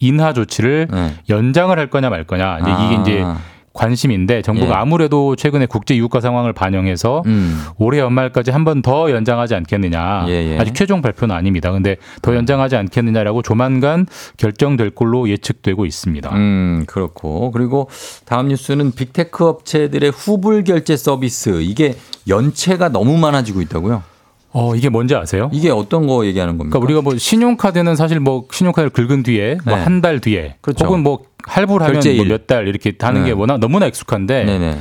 [0.00, 1.14] 인하 조치를 네.
[1.28, 2.84] 연장을 할 거냐 말 거냐 이제 아.
[2.84, 3.24] 이게 이제
[3.72, 4.74] 관심인데 정부가 예.
[4.74, 7.62] 아무래도 최근에 국제 유가 상황을 반영해서 음.
[7.78, 10.26] 올해 연말까지 한 번 더 연장하지 않겠느냐.
[10.28, 10.58] 예, 예.
[10.58, 11.70] 아직 최종 발표는 아닙니다.
[11.72, 14.06] 근데 더 연장하지 않겠느냐라고 조만간
[14.36, 16.30] 결정될 걸로 예측되고 있습니다.
[16.34, 17.50] 음, 그렇고.
[17.50, 17.88] 그리고
[18.24, 21.60] 다음 뉴스는 빅테크 업체들의 후불 결제 서비스.
[21.62, 21.94] 이게
[22.28, 24.02] 연체가 너무 많아지고 있다고요?
[24.52, 25.50] 어, 이게 뭔지 아세요?
[25.52, 26.78] 이게 어떤 거 얘기하는 겁니까?
[26.78, 29.82] 그러니까 우리가 뭐 신용카드는 사실 뭐 신용카드를 긁은 뒤에 뭐 네.
[29.82, 30.86] 한달 뒤에 그렇죠.
[30.86, 32.16] 혹은 뭐 할부를 하면.
[32.16, 33.28] 뭐 몇달 이렇게 하는 네.
[33.28, 34.78] 게 워낙 너무나 익숙한데 네네.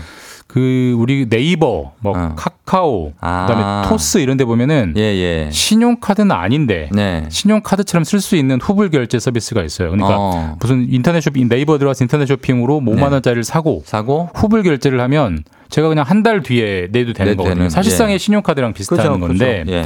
[0.58, 2.34] 그 우리 네이버 뭐 어.
[2.36, 3.46] 카카오 아.
[3.48, 5.50] 그다음에 토스 이런 데 보면은 예, 예.
[5.52, 7.26] 신용카드는 아닌데 네.
[7.30, 9.92] 신용카드처럼 쓸 수 있는 후불 결제 서비스가 있어요.
[9.92, 10.56] 그러니까 어.
[10.60, 13.14] 무슨 인터넷 쇼핑 네이버 들어가서 인터넷 쇼핑으로 뭐 5만 네.
[13.14, 17.56] 원짜리를 사고 사고 후불 결제를 하면 제가 그냥 한 달 뒤에 내도 되는 내도 거거든요.
[17.60, 18.18] 되는, 사실상의 예.
[18.18, 19.78] 신용카드랑 비슷한 그죠, 건데 그죠.
[19.78, 19.86] 예.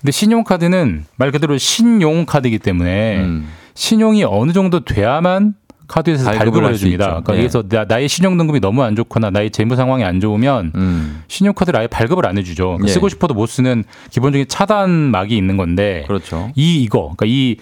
[0.00, 3.48] 근데 신용카드는 말 그대로 신용카드이기 때문에 음.
[3.74, 5.54] 신용이 어느 정도 돼야만
[5.92, 7.06] 카드에서 발급을 해줍니다.
[7.06, 7.38] 그러니까 예.
[7.38, 11.22] 그래서 나, 나의 신용 등급이 너무 안 좋거나 나의 재무 상황이 안 좋으면 음.
[11.28, 12.64] 신용카드를 아예 발급을 안 해주죠.
[12.64, 12.92] 그러니까 예.
[12.92, 16.50] 쓰고 싶어도 못 쓰는 기본적인 차단막이 있는 건데 그렇죠.
[16.54, 17.56] 이 이거 그러니까 이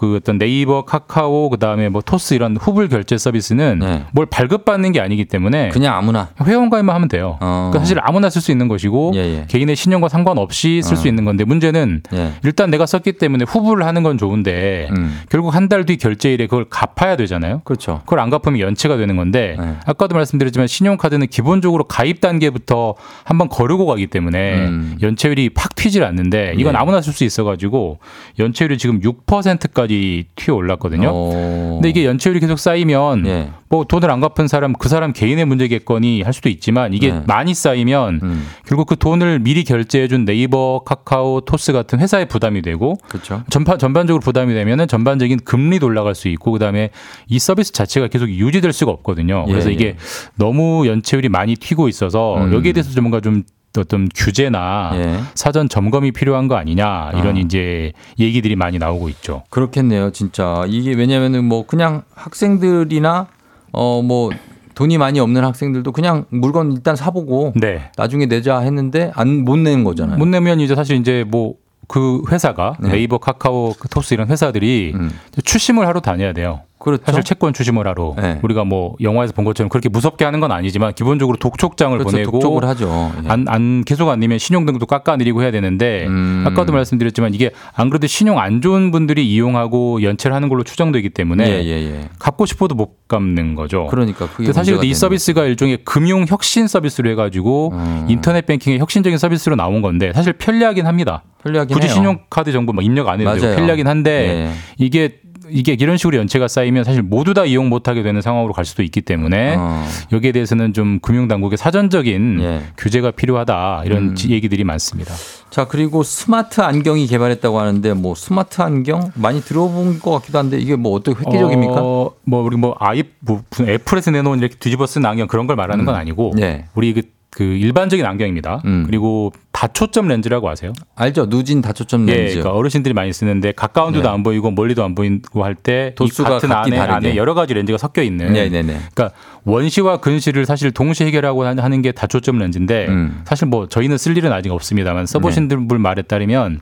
[0.00, 4.04] 그 어떤 네이버, 카카오, 그 다음에 뭐 토스 이런 후불 결제 서비스는 네.
[4.12, 6.30] 뭘 발급받는 게 아니기 때문에 그냥 아무나.
[6.42, 7.36] 회원 가입만 하면 돼요.
[7.42, 7.68] 어.
[7.70, 9.44] 그러니까 사실 아무나 쓸 수 있는 것이고 예, 예.
[9.46, 11.08] 개인의 신용과 상관없이 쓸수 어.
[11.10, 12.32] 있는 건데 문제는 예.
[12.44, 15.20] 일단 내가 썼기 때문에 후불을 하는 건 좋은데 음.
[15.28, 17.60] 결국 한 달 뒤 결제일에 그걸 갚아야 되잖아요.
[17.64, 18.00] 그렇죠.
[18.06, 19.74] 그걸 안 갚으면 연체가 되는 건데 네.
[19.84, 22.94] 아까도 말씀드렸지만 신용카드는 기본적으로 가입 단계부터
[23.24, 24.96] 한번 거르고 가기 때문에 음.
[25.02, 26.78] 연체율이 팍 튀질 않는데 이건 네.
[26.78, 27.98] 아무나 쓸 수 있어가지고
[28.38, 29.89] 연체율이 지금 6%까지
[30.36, 31.10] 튀어 올랐거든요.
[31.12, 31.72] 어.
[31.74, 33.50] 근데 이게 연체율이 계속 쌓이면 예.
[33.68, 37.22] 뭐 돈을 안 갚은 사람 그 사람 개인의 문제겠거니 할 수도 있지만 이게 네.
[37.26, 38.46] 많이 쌓이면 음.
[38.66, 43.42] 결국 그 돈을 미리 결제해준 네이버, 카카오, 토스 같은 회사에 부담이 되고 그렇죠.
[43.48, 46.90] 전반 전반적으로 부담이 되면은 전반적인 금리도 올라갈 수 있고 그다음에
[47.28, 49.44] 이 서비스 자체가 계속 유지될 수가 없거든요.
[49.46, 49.74] 예, 그래서 예.
[49.74, 49.96] 이게
[50.34, 52.52] 너무 연체율이 많이 튀고 있어서 음.
[52.52, 53.44] 여기에 대해서 좀 뭔가 좀
[53.78, 55.20] 어떤 규제나 예.
[55.34, 57.38] 사전 점검이 필요한 거 아니냐 이런 아.
[57.40, 59.44] 이제 얘기들이 많이 나오고 있죠.
[59.50, 60.64] 그렇겠네요, 진짜.
[60.66, 63.26] 이게 왜냐면은 뭐 그냥 학생들이나
[63.72, 64.30] 어 뭐
[64.74, 67.90] 돈이 많이 없는 학생들도 그냥 물건 일단 사보고 네.
[67.98, 70.16] 나중에 내자 했는데 안 못 내는 거잖아요.
[70.16, 72.92] 못 내면 이제 사실 이제 뭐그 회사가 네.
[72.92, 75.10] 네이버, 카카오, 그 토스 이런 회사들이 음.
[75.44, 76.62] 추심을 하러 다녀야 돼요.
[76.80, 77.04] 그렇죠.
[77.04, 78.40] 사실 채권 추심을 하러 네.
[78.42, 82.10] 우리가 뭐 영화에서 본 것처럼 그렇게 무섭게 하는 건 아니지만 기본적으로 독촉장을 그렇죠.
[82.10, 83.12] 보내고 독촉을 하죠.
[83.22, 83.28] 예.
[83.28, 86.42] 안, 안 계속 안 내면 신용등도 깎아내리고 해야 되는데 음.
[86.46, 91.48] 아까도 말씀드렸지만 이게 안 그래도 신용 안 좋은 분들이 이용하고 연체를 하는 걸로 추정되기 때문에
[91.50, 92.08] 예, 예, 예.
[92.18, 93.86] 갚고 싶어도 못 갚는 거죠.
[93.90, 98.06] 그러니까 그게 사실 이 서비스가 일종의 금융 혁신 서비스로 해가지고 음.
[98.08, 101.24] 인터넷 뱅킹의 혁신적인 서비스로 나온 건데 사실 편리하긴 합니다.
[101.42, 101.94] 편리하긴 굳이 해요.
[101.94, 103.54] 신용카드 정보 막 입력 안 해도 맞아요.
[103.56, 104.50] 편리하긴 한데 예.
[104.78, 105.20] 이게
[105.50, 109.00] 이게 이런 식으로 연체가 쌓이면 사실 모두 다 이용 못하게 되는 상황으로 갈 수도 있기
[109.02, 109.84] 때문에 어.
[110.12, 112.62] 여기에 대해서는 좀 금융당국의 사전적인 예.
[112.76, 114.14] 규제가 필요하다 이런 음.
[114.14, 115.14] 지- 얘기들이 많습니다.
[115.50, 120.76] 자 그리고 스마트 안경이 개발했다고 하는데 뭐 스마트 안경 많이 들어본 것 같기도 한데 이게
[120.76, 121.74] 뭐 어떻게 획기적입니까?
[121.78, 125.84] 어, 뭐 우리 뭐 아이 뭐 애플에서 내놓은 이렇게 뒤집어 쓴 안경 그런 걸 말하는
[125.84, 126.66] 건 아니고 예.
[126.74, 128.60] 우리 그, 그 일반적인 안경입니다.
[128.64, 128.82] 음.
[128.86, 130.72] 그리고 다초점 렌즈라고 아세요?
[130.96, 131.26] 알죠?
[131.26, 132.34] 누진 다초점 예, 렌즈.
[132.34, 134.08] 그러니까 어르신들이 많이 쓰는데 가까운 데도 네.
[134.12, 136.92] 안 보이고 멀리도 안 보이고 할때이 도수가 같은 안에, 다르게.
[137.08, 138.78] 안에 여러 가지 렌즈가 섞여 있는 네 네 네.
[138.94, 139.10] 그러니까
[139.44, 143.22] 원시와 근시를 사실 동시에 해결하고 하- 하는 게 다초점 렌즈인데 음.
[143.24, 146.60] 사실 뭐 저희는 쓸 일은 아직 없습니다만 써보신 분 말에 따르면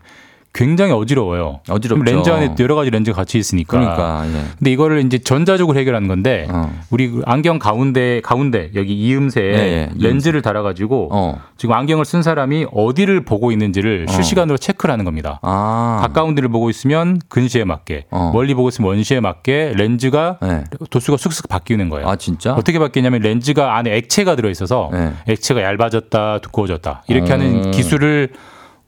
[0.59, 1.61] 굉장히 어지러워요.
[1.69, 2.03] 어지럽죠.
[2.03, 3.79] 렌즈 안에 여러 가지 렌즈가 같이 있으니까.
[3.79, 4.45] 그러니까 예.
[4.59, 6.77] 근데 이거를 이제 전자적으로 해결하는 건데 어.
[6.91, 11.41] 우리 그 안경 가운데 가운데 여기 이음새에 예, 예, 렌즈를 달아 가지고 어.
[11.57, 14.13] 지금 안경을 쓴 사람이 어디를 보고 있는지를 어.
[14.13, 15.39] 실시간으로 체크를 하는 겁니다.
[15.43, 16.01] 아.
[16.03, 18.33] 가까운 데를 보고 있으면 근시에 맞게, 어.
[18.35, 20.65] 멀리 보고 있으면 원시에 맞게 렌즈가 네.
[20.91, 22.09] 도수가 쑥쑥 바뀌는 거예요.
[22.09, 22.55] 아 진짜?
[22.55, 25.13] 어떻게 바뀌냐면 렌즈가 안에 액체가 들어 있어서 네.
[25.29, 27.35] 액체가 얇아졌다, 두꺼워졌다 이렇게 어.
[27.37, 28.31] 하는 기술을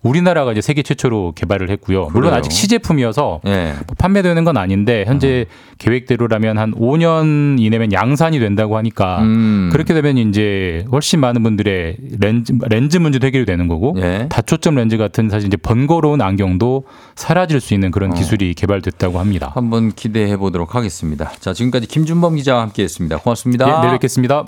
[0.03, 2.09] 우리나라가 이제 세계 최초로 개발을 했고요.
[2.13, 2.35] 물론 그래요?
[2.35, 3.75] 아직 시제품이어서 예.
[3.87, 5.45] 뭐 판매되는 건 아닌데 현재
[5.79, 9.69] 계획대로라면 한 5년 이내면 양산이 된다고 하니까 음.
[9.73, 14.27] 그렇게 되면 이제 훨씬 많은 분들의 렌즈 렌즈 문제도 해결이 되는 거고 예.
[14.31, 16.85] 다초점 렌즈 같은 사실 이제 번거로운 안경도
[17.15, 19.53] 사라질 수 있는 그런 기술이 개발됐다고 합니다.
[19.55, 21.31] 한번 기대해 보도록 하겠습니다.
[21.41, 23.19] 자, 지금까지 김준범 기자와 함께 했습니다.
[23.19, 23.69] 고맙습니다.
[23.69, 24.47] 예, 내일 뵙겠습니다.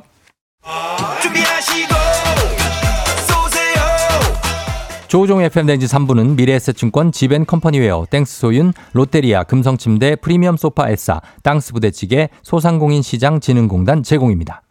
[1.22, 1.51] 준비하
[5.12, 12.30] 조우종 FM 댕진 3부는 미래에셋증권 지벤컴퍼니웨어 땡스 소윤 롯데리아 금성침대 프리미엄 소파 에싸 땅스 부대찌개
[12.42, 14.62] 소상공인 시장 진흥공단 제공입니다.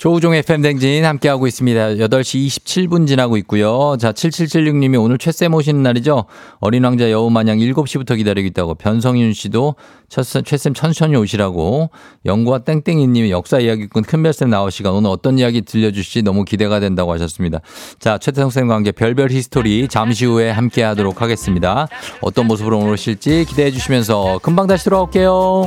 [0.00, 1.88] 조우종 FM 댕진 함께하고 있습니다.
[1.88, 3.98] 8시 27분 지나고 있고요.
[4.00, 6.24] 자, 7776님이 오늘 최쌤 오시는 날이죠.
[6.60, 9.74] 어린 왕자 여우 마냥 7시부터 기다리고 있다고 변성윤 씨도
[10.08, 11.90] 최쌤, 천천히 오시라고
[12.24, 17.60] 영구와 땡땡이님이 역사 이야기꾼 큰별쌤 나오시가 오늘 어떤 이야기 들려주실지 너무 기대가 된다고 하셨습니다.
[17.98, 21.88] 자, 최태성 쌤과 함께 별별 히스토리 잠시 후에 함께 하도록 하겠습니다.
[22.22, 25.66] 어떤 모습으로 오실지 기대해 주시면서 금방 다시 돌아올게요.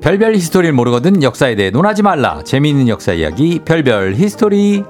[0.00, 2.42] 별별 히스토리를 모르거든 역사에 대해 논하지 말라.
[2.42, 4.82] 재미있는 역사 이야기 별별 히스토리.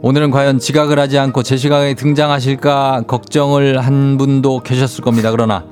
[0.00, 5.30] 오늘은 과연 지각을 하지 않고 제 시각에 등장하실까 걱정을 한 분도 계셨을 겁니다.
[5.30, 5.66] 그러나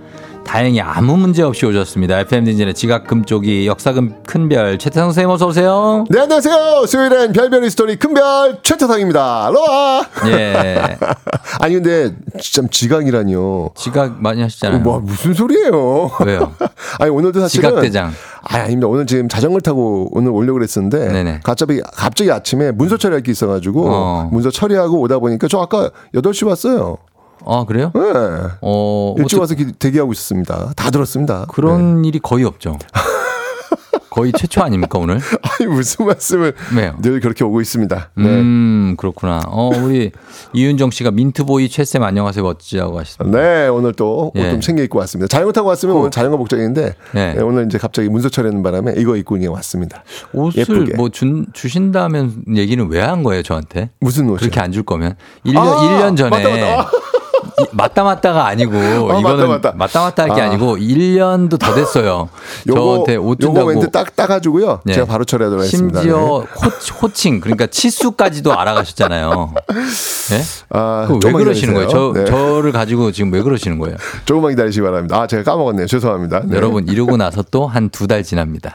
[0.49, 2.21] 다행히 아무 문제 없이 오셨습니다.
[2.21, 6.07] FM 댕진의 지각 금쪽이 역사금 큰별 최태성 선생님 어서 오세요.
[6.09, 6.87] 네, 안녕하세요.
[6.87, 9.51] 수요일엔 별별 스토리 큰별 최태성입니다.
[9.53, 10.07] 로아.
[10.29, 10.97] 예.
[11.61, 13.73] 아니 근데 참 지각이라니요.
[13.75, 14.81] 지각 많이 하시잖아요.
[14.81, 16.13] 뭐 무슨 소리예요?
[16.25, 16.55] 왜요?
[16.99, 18.11] 아니 오늘도 사실은 지각 대장.
[18.43, 18.87] 아, 아닙니다.
[18.89, 21.41] 오늘 지금 자전거를 타고 오늘 오려고 그랬었는데 네네.
[21.45, 24.29] 갑자기 갑자기 아침에 문서 처리할 게 있어가지고 어.
[24.33, 26.97] 문서 처리하고 오다 보니까 저 아까 8시 왔어요.
[27.47, 27.91] 아 그래요?
[27.95, 28.01] 네.
[28.61, 30.73] 어 일찍 와서 기- 대기하고 있었습니다.
[30.77, 31.47] 다 들었습니다.
[31.49, 32.79] 그런 일이 거의 없죠.
[34.11, 35.21] 거의 최초 아닙니까 오늘?
[35.43, 36.97] 아니 무슨 말씀을 왜요?
[37.01, 38.11] 늘 그렇게 오고 있습니다.
[38.17, 38.25] 네.
[38.25, 39.43] 음 그렇구나.
[39.47, 40.11] 어 우리
[40.55, 43.39] 이윤정 씨가 민트보이 최쌤 안녕하세요 멋지다고 하셨습니다.
[43.39, 44.51] 네, 오늘 또옷 예.
[44.51, 45.29] 좀 챙겨 입고 왔습니다.
[45.29, 47.35] 자전거 타고 왔으면 오늘 자전거 복장인데 네.
[47.35, 50.03] 네, 오늘 이제 갑자기 문서 처리하는 바람에 이거 입고 그냥 왔습니다.
[50.33, 50.97] 옷을 예쁘게.
[50.97, 53.91] 뭐 준, 주신다면 얘기는 왜 한 거예요 저한테?
[54.01, 54.39] 무슨 옷이요?
[54.39, 55.15] 그렇게 안 줄 거면
[55.47, 56.91] 1년 아, 일년 전에 맞다, 맞다.
[57.61, 58.73] 이- 맞다 맞다가 아니고
[59.07, 59.73] 맞다, 이거는 맞다.
[59.77, 60.45] 맞다 맞다 할게 아.
[60.47, 60.49] 아.
[60.49, 62.29] 니고 1년도 더 됐어요.
[62.67, 64.81] 요거 저한테 옷 요거 준다고 멘트 딱 따가지고요.
[64.85, 64.95] 네.
[64.95, 66.01] 제가 바로 처리하도록 하겠습니다.
[66.01, 66.23] 심지어 네.
[66.23, 66.45] 호,
[67.03, 69.55] 호칭 그러니까 치수까지도 알아가셨잖아요.
[70.31, 70.43] 네?
[70.71, 71.89] 아, 왜 그러시는 거예요?
[71.89, 72.13] 저.
[72.15, 72.25] 네.
[72.27, 73.97] 저를 가지고 지금 왜 그러시는 거예요?
[74.25, 75.21] 조금만 기다리시기 바랍니다.
[75.21, 75.87] 아, 제가 까먹었네요.
[75.87, 76.43] 죄송합니다.
[76.45, 76.57] 네.
[76.57, 78.75] 여러분 이러고 나서 또 한 두 달 지납니다.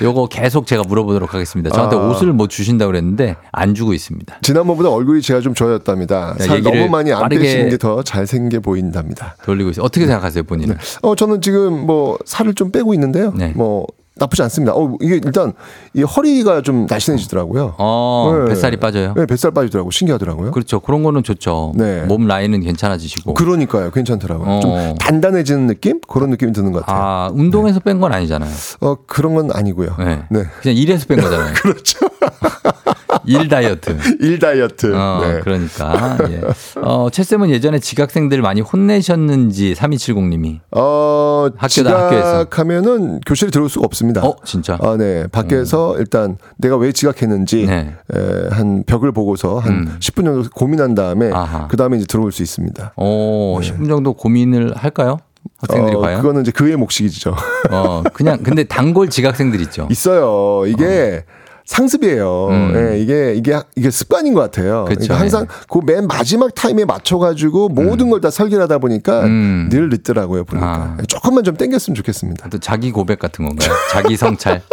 [0.00, 1.70] 요거 계속 제가 물어보도록 하겠습니다.
[1.70, 2.00] 저한테 아.
[2.00, 4.38] 옷을 뭐 주신다고 그랬는데 안 주고 있습니다.
[4.42, 6.34] 지난번보다 얼굴이 제가 좀 좋아졌답니다.
[6.40, 9.36] 야, 살 너무 많이 안 빼시는 게 더 잘 생겨 보인답니다.
[9.44, 9.84] 돌리고 있어요.
[9.84, 10.76] 어떻게 생각하세요, 본인은?
[11.02, 13.32] 어, 저는 지금 뭐 살을 좀 빼고 있는데요.
[13.36, 13.52] 네.
[13.54, 14.74] 뭐 나쁘지 않습니다.
[14.74, 15.52] 어, 이게 일단
[15.94, 17.74] 이 허리가 좀 날씬해지더라고요.
[17.78, 18.50] 어, 네.
[18.50, 19.14] 뱃살이 빠져요.
[19.16, 19.90] 네, 뱃살 빠지더라고.
[19.90, 20.50] 신기하더라고요.
[20.50, 20.80] 그렇죠.
[20.80, 21.72] 그런 거는 좋죠.
[21.76, 22.02] 네.
[22.02, 23.34] 몸 라인은 괜찮아지시고.
[23.34, 23.90] 그러니까요.
[23.90, 24.48] 괜찮더라고요.
[24.48, 24.60] 어.
[24.60, 26.00] 좀 단단해지는 느낌?
[26.06, 27.02] 그런 느낌이 드는 것 같아요.
[27.02, 28.50] 아, 운동해서 뺀건 아니잖아요.
[28.80, 29.96] 어, 그런 건 아니고요.
[29.98, 30.22] 네.
[30.30, 30.44] 네.
[30.60, 31.54] 그냥 일해서 뺀 거잖아요.
[31.62, 31.98] 그렇죠.
[33.24, 33.96] 일 다이어트.
[34.20, 34.94] 일 다이어트.
[34.94, 35.40] 어, 네.
[35.40, 36.18] 그러니까.
[36.28, 36.40] 예.
[36.80, 40.58] 어, 최쌤은 예전에 지각생들 많이 혼내셨는지 3270님이.
[40.72, 42.32] 어, 학교다, 학교에서.
[42.44, 44.22] 지각하면은 교실에 들어올 수가 없 습니다.
[44.24, 44.76] 어, 진짜?
[44.80, 45.26] 아, 네.
[45.28, 47.94] 밖에서 일단 내가 왜 지각했는지 네.
[48.14, 49.96] 에, 한 벽을 보고서 한 음.
[50.00, 51.30] 10분 정도 고민한 다음에.
[51.68, 52.94] 그 다음에 이제 들어올 수 있습니다.
[52.96, 55.18] 어, 10분 정도 고민을 할까요?
[55.58, 56.20] 학생들이 어, 과연?
[56.20, 57.34] 그거는 이제 그의 몫이죠.
[57.70, 59.86] 어, 그냥 근데 단골 지각생들 있죠.
[59.90, 60.66] 있어요.
[60.66, 61.24] 이게
[61.72, 62.48] 상습이에요.
[62.50, 62.72] 음.
[62.76, 64.84] 예, 이게 이게 이게 습관인 것 같아요.
[64.86, 69.68] 그쵸, 그러니까 항상 그맨 마지막 타임에 맞춰가지고 모든 걸다 설계를 하다 보니까 음.
[69.70, 70.44] 늘 늦더라고요.
[70.44, 70.96] 보니까 아.
[71.08, 72.48] 조금만 좀 땡겼으면 좋겠습니다.
[72.50, 73.72] 또 자기 고백 같은 건가요?
[73.90, 74.62] 자기 성찰.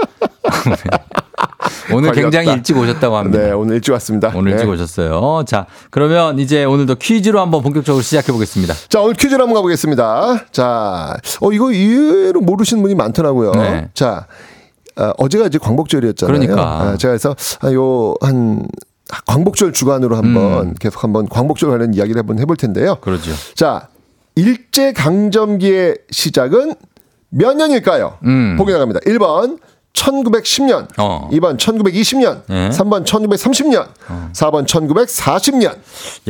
[1.91, 2.21] 오늘 걸렸다.
[2.21, 3.39] 굉장히 일찍 오셨다고 합니다.
[3.39, 4.31] 네, 오늘 일찍 왔습니다.
[4.35, 4.71] 오늘 일찍 네.
[4.71, 5.43] 오셨어요.
[5.47, 8.73] 자, 그러면 이제 오늘도 퀴즈로 한번 본격적으로 시작해 보겠습니다.
[8.89, 10.45] 자, 오늘 퀴즈를 한번 가보겠습니다.
[10.51, 13.51] 자, 어, 이거 의외로 모르시는 분이 많더라고요.
[13.51, 13.89] 네.
[13.93, 14.27] 자,
[14.99, 16.39] 어, 어제가 이제 광복절이었잖아요.
[16.39, 16.61] 그러니까.
[16.61, 18.67] 아, 제가 그래서 아, 요, 한,
[19.25, 20.73] 광복절 주간으로 한번 음.
[20.79, 22.97] 계속 한번 광복절 관련 이야기를 한번 해볼 텐데요.
[23.01, 23.31] 그러죠.
[23.55, 23.87] 자,
[24.35, 26.73] 일제 강점기의 시작은
[27.29, 28.17] 몇 년일까요?
[28.25, 28.55] 음.
[28.57, 28.99] 보기 나갑니다.
[29.01, 29.59] 1번
[29.93, 31.27] 1910년, 어.
[31.31, 32.69] 2번 1920년, 예.
[32.69, 33.85] 3번 1930년,
[34.33, 35.73] 4번 1940년.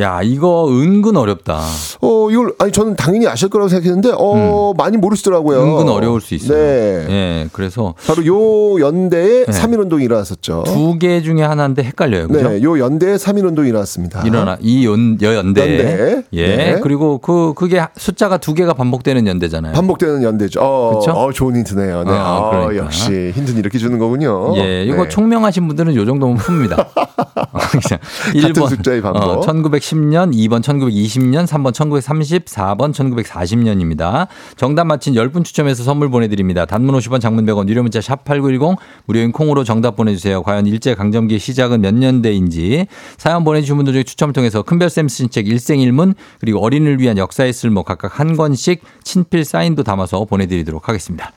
[0.00, 1.60] 야, 이거 은근 어렵다.
[2.00, 5.62] 어, 이걸 아니 저는 당연히 아실 거라고 생각했는데 어, 많이 모르시더라고요.
[5.62, 5.68] 음.
[5.78, 6.56] 은근 어려울 수 있어요.
[6.58, 7.06] 네.
[7.10, 9.52] 예, 그래서 바로 요 연대에 네.
[9.52, 10.64] 3.1 운동이 일어났었죠.
[10.66, 12.28] 두 개 중에 하나인데 헷갈려요.
[12.28, 12.48] 그죠?
[12.48, 14.22] 네, 요 연대에 3.1 운동이 일어났습니다.
[14.26, 15.60] 일어나 이 연, 여연대.
[15.60, 16.22] 연대.
[16.32, 16.56] 예.
[16.56, 16.80] 네.
[16.82, 19.72] 그리고 그 그게 숫자가 두 개가 반복되는 연대잖아요.
[19.74, 20.60] 반복되는 연대죠.
[20.60, 21.12] 어, 그쵸?
[21.12, 22.04] 어, 좋은 힌트네요.
[22.04, 22.10] 네.
[22.10, 22.84] 어, 어, 그러니까.
[22.84, 24.56] 역시 힌트 는 이렇게 주는 거군요.
[24.56, 25.08] 예, 이거 네.
[25.08, 26.86] 총명하신 분들은 요 정도면 풉니다.
[28.42, 29.22] 같은 숫자의 반복.
[29.22, 34.28] 어, 1910년, 2번 1920년, 3번 1930, 4번 1940년입니다.
[34.56, 36.64] 정답 맞힌 10분 추첨해서 선물 보내드립니다.
[36.64, 40.42] 단문 50원, 장문 100원, 유료 문자 샵 8910, 무료인 콩으로 정답 보내주세요.
[40.42, 42.86] 과연 일제강점기 시작은 몇 년대인지
[43.16, 48.18] 사연 보내주신 분들 중에 추첨을 통해서 큰별쌤 쓴책 일생일문 그리고 어린이를 위한 역사의 쓸모 각각
[48.20, 51.32] 한 권씩 친필 사인도 담아서 보내드리도록 하겠습니다.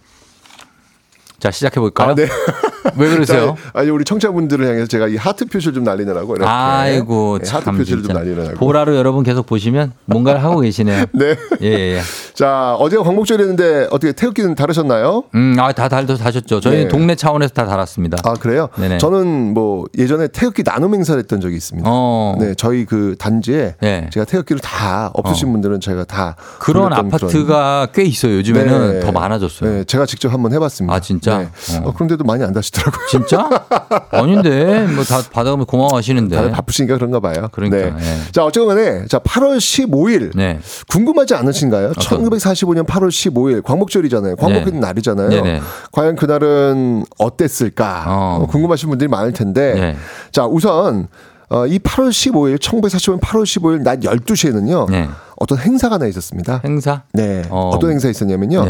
[1.44, 2.12] 자, 시작해볼까요?
[2.12, 2.26] 아, 네.
[2.98, 3.56] 왜 그러세요?
[3.58, 7.66] 자, 아니 우리 청취자분들을 향해서 제가 이 하트 표시를 좀 날리느라고 이렇게 아이고, 네, 하트
[7.66, 8.04] 참 표시를.
[8.04, 8.56] 좀 날리느라고.
[8.58, 11.06] 보라로 여러분 계속 보시면 뭔가를 하고 계시네요.
[11.14, 11.36] 네.
[11.62, 12.02] 예, 예.
[12.34, 15.24] 자, 어제가 광복절이었는데 어떻게 태극기는 다르셨나요?
[15.36, 16.60] 음, 아, 다 달도 다셨죠.
[16.60, 16.88] 저희는 네.
[16.90, 18.18] 동네 차원에서 다 달았습니다.
[18.24, 18.70] 아, 그래요?
[18.78, 18.98] 네네.
[18.98, 21.88] 저는 뭐 예전에 태극기 나눔 행사를 했던 적이 있습니다.
[21.92, 22.36] 어.
[22.40, 24.10] 네, 저희 그 단지에 네.
[24.12, 28.36] 제가 태극기를 다 없으신 분들은 제가 다 그런 아파트가 꽤 있어요.
[28.38, 29.00] 요즘에는 네.
[29.00, 29.70] 더 많아졌어요.
[29.72, 30.94] 네, 제가 직접 한번 해봤습니다.
[30.96, 31.38] 아, 진짜?
[31.38, 31.46] 네.
[31.80, 31.90] 어.
[31.90, 33.08] 어, 그런데도 많이 안 다시 더라고요.
[33.10, 33.50] 진짜?
[34.12, 36.36] 아닌데 뭐 다 받아가면 고마워하시는데.
[36.36, 37.48] 다들 바쁘시니까 그런가 봐요.
[37.52, 37.94] 그러니까, 네.
[38.00, 38.32] 예.
[38.32, 40.60] 자, 어쨌건 간에 자, 8월 15일 네.
[40.90, 41.90] 궁금하지 않으신가요?
[41.98, 42.24] 어떤?
[42.24, 44.36] 1945년 8월 15일 광복절이잖아요.
[44.36, 44.80] 광복하는 네.
[44.80, 45.30] 날이잖아요.
[45.30, 45.62] 네네.
[45.92, 48.06] 과연 그날은 어땠을까?
[48.08, 48.40] 어.
[48.42, 49.74] 어, 궁금하신 분들이 많을 텐데.
[49.74, 49.96] 네.
[50.32, 51.08] 자, 우선
[51.50, 54.90] 어, 이 8월 15일 1945년 8월 15일 낮 12시에는요.
[54.90, 55.08] 네.
[55.40, 56.62] 어떤 행사가 하나 있었습니다.
[56.64, 57.04] 행사?
[57.14, 57.44] 네.
[57.50, 57.72] 어.
[57.74, 57.80] 어.
[57.80, 58.66] 떤 행사 있었냐면요.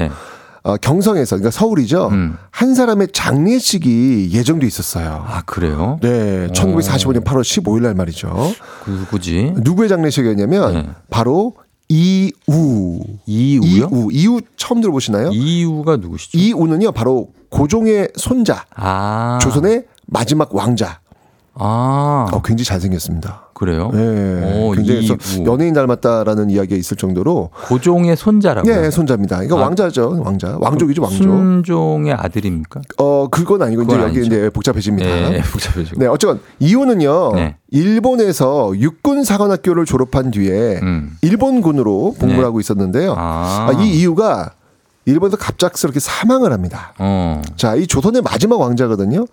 [0.64, 0.72] 네.
[0.72, 2.08] 어, 경성에서 그러니까 서울이죠.
[2.08, 2.38] 음.
[2.52, 5.26] 한 사람의 장례식이 예정돼 있었어요.
[5.28, 6.00] 아, 그래요?
[6.02, 8.54] 네, 1945년 8월 15일 날 말이죠.
[8.86, 9.54] 그 누구지?
[9.58, 10.90] 누구의 장례식이었냐면 네.
[11.10, 11.56] 바로
[11.90, 13.02] 이우.
[13.26, 13.90] 이우요?
[13.92, 14.10] 이우.
[14.12, 15.32] 이우 처음 들어보시나요?
[15.32, 16.38] 이우가 누구시죠?
[16.38, 19.38] 이우는요 바로 고종의 손자, 아.
[19.42, 21.00] 조선의 마지막 왕자.
[21.54, 22.28] 아.
[22.32, 23.50] 어, 굉장히 잘생겼습니다.
[23.64, 23.90] 그래요?
[23.94, 25.46] 네, 오, 굉장히 그래서 이우.
[25.46, 28.82] 연예인 닮았다라는 이야기가 있을 정도로 고종의 손자라고요?
[28.82, 29.38] 네, 손자입니다.
[29.38, 29.62] 그러니까 아.
[29.62, 31.24] 왕자죠, 왕자, 왕족이죠, 왕족.
[31.24, 32.82] 순종의 아들입니까?
[32.98, 34.36] 어, 그건 아니고 이제 그건 여기 아니죠.
[34.36, 35.10] 이제 복잡해집니다.
[35.10, 36.00] 예, 예, 복잡해지고.
[36.00, 37.32] 네, 어쨌건 이유는요.
[37.36, 37.56] 네.
[37.72, 41.18] 일본에서 육군 사관학교를 졸업한 뒤에 음.
[41.22, 42.44] 일본군으로 복무를 네.
[42.44, 43.16] 하고 있었는데요.
[43.18, 43.70] 아.
[43.70, 44.52] 아, 이 이유가
[45.06, 46.94] 일본에서 갑작스럽게 사망을 합니다.
[47.00, 47.42] 어.
[47.58, 49.26] 자, 이 조선의 마지막 왕자거든요.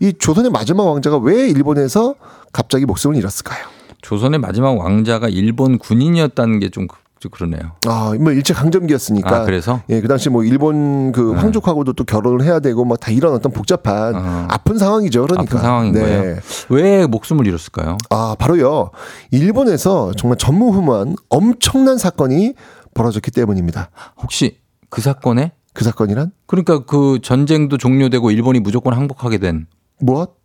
[0.00, 2.14] 이 조선의 마지막 왕자가 왜 일본에서
[2.52, 3.75] 갑자기 목숨을 잃었을까요?
[4.06, 6.86] 조선의 마지막 왕자가 일본 군인이었다는 게좀
[7.28, 7.72] 그러네요.
[7.88, 9.40] 아, 뭐 일제 강점기였으니까.
[9.40, 9.80] 아, 그래서?
[9.88, 11.40] 예, 그 당시 뭐 일본 그 네.
[11.40, 14.46] 황족하고도 또 결혼을 해야 되고 막 다 이런 어떤 복잡한 어.
[14.48, 15.22] 아픈 상황이죠.
[15.22, 15.42] 그러니까.
[15.42, 16.00] 아픈 상황인 네.
[16.00, 16.36] 거예요.
[16.68, 17.98] 왜 목숨을 잃었을까요?
[18.10, 18.92] 아, 바로요.
[19.32, 22.54] 일본에서 정말 전무후무한 엄청난 사건이
[22.94, 23.90] 벌어졌기 때문입니다.
[24.22, 29.66] 혹시 그 사건에 그 사건이란 그러니까 그 전쟁도 종료되고 일본이 무조건 항복하게 된
[29.98, 30.36] 무엇?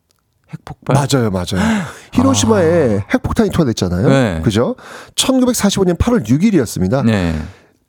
[0.53, 0.95] 핵폭발.
[0.95, 1.85] 맞아요, 맞아요.
[2.13, 4.07] 히로시마에 핵폭탄이 투하됐잖아요.
[4.07, 4.09] 아.
[4.09, 4.41] 네.
[4.43, 4.75] 그죠?
[5.15, 7.05] 1945년 8월 6일이었습니다.
[7.05, 7.35] 네.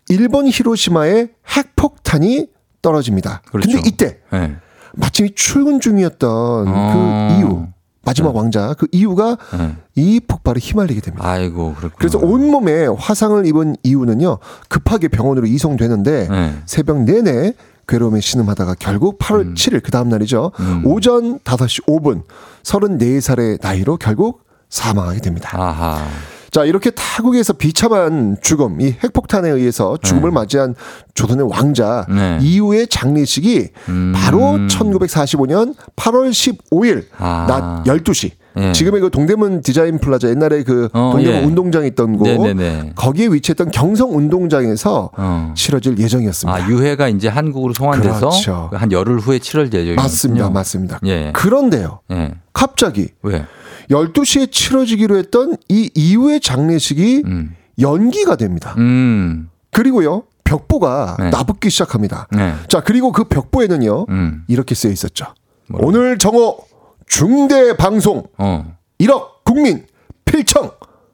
[0.09, 2.49] 일본 히로시마에 핵폭탄이
[2.83, 3.43] 떨어집니다.
[3.51, 3.71] 그렇죠.
[3.71, 4.57] 근데 이때 네.
[4.95, 7.33] 마침 이 출근 중이었던 어.
[7.33, 7.67] 그 이유,
[8.05, 9.77] 마지막 왕자 그 이유가 네.
[9.95, 11.27] 이 폭발에 휘말리게 됩니다.
[11.27, 11.97] 아이고 그렇군요.
[11.97, 14.39] 그래서 온몸에 화상을 입은 이유는요
[14.69, 16.55] 급하게 병원으로 이송되는데 네.
[16.67, 17.55] 새벽 내내
[17.89, 20.83] 괴로움에 신음하다가 결국 8월 7일 그 다음 날이죠 음.
[20.87, 22.23] 오전 5시 5분
[22.63, 25.51] 34살의 나이로 결국 사망하게 됩니다.
[25.53, 26.07] 아하.
[26.53, 30.75] 자 이렇게 타국에서 비참한 죽음, 이 핵폭탄에 의해서 죽음을 맞이한
[31.15, 32.39] 조선의 왕자 네.
[32.43, 34.13] 이후의 장례식이 음.
[34.15, 34.39] 바로
[34.69, 37.47] 1945년 8월 15일 아.
[37.49, 38.33] 낮 12시.
[38.59, 38.73] 예.
[38.73, 41.43] 지금의 그 동대문 디자인 플라자 옛날에 그 어, 동대문 예.
[41.43, 42.93] 운동장 있던 곳 네네네.
[42.97, 45.55] 거기에 위치했던 경성 운동장에서 어.
[45.57, 46.55] 치러질 예정이었습니다.
[46.55, 48.69] 아 유해가 이제 한국으로 송환돼서 그렇죠.
[48.75, 49.97] 한 열흘 후에 치러질 예정이군요.
[50.03, 51.01] 맞습니다, 맞습니다.
[51.07, 51.33] 예.
[51.33, 52.35] 그런데요, 예.
[52.53, 53.47] 갑자기 왜?
[53.91, 57.57] 12시에 치러지기로 했던 이 이후의 장례식이 음.
[57.81, 58.75] 연기가 됩니다.
[58.79, 59.51] 음.
[59.71, 61.31] 그리고요, 벽보가 네.
[61.31, 62.29] 나붙기 시작합니다.
[62.33, 62.55] 네.
[62.69, 64.45] 자, 그리고 그 벽보에는요, 음.
[64.49, 65.27] 이렇게 쓰여 있었죠.
[65.69, 65.89] 뭐라고?
[65.89, 66.59] 오늘 정오
[67.07, 68.77] 중대 방송 어.
[69.01, 69.87] 1억 국민
[70.25, 70.71] 필청.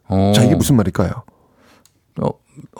[0.08, 0.32] 어.
[0.34, 1.22] 자, 이게 무슨 말일까요?
[2.20, 2.30] 어,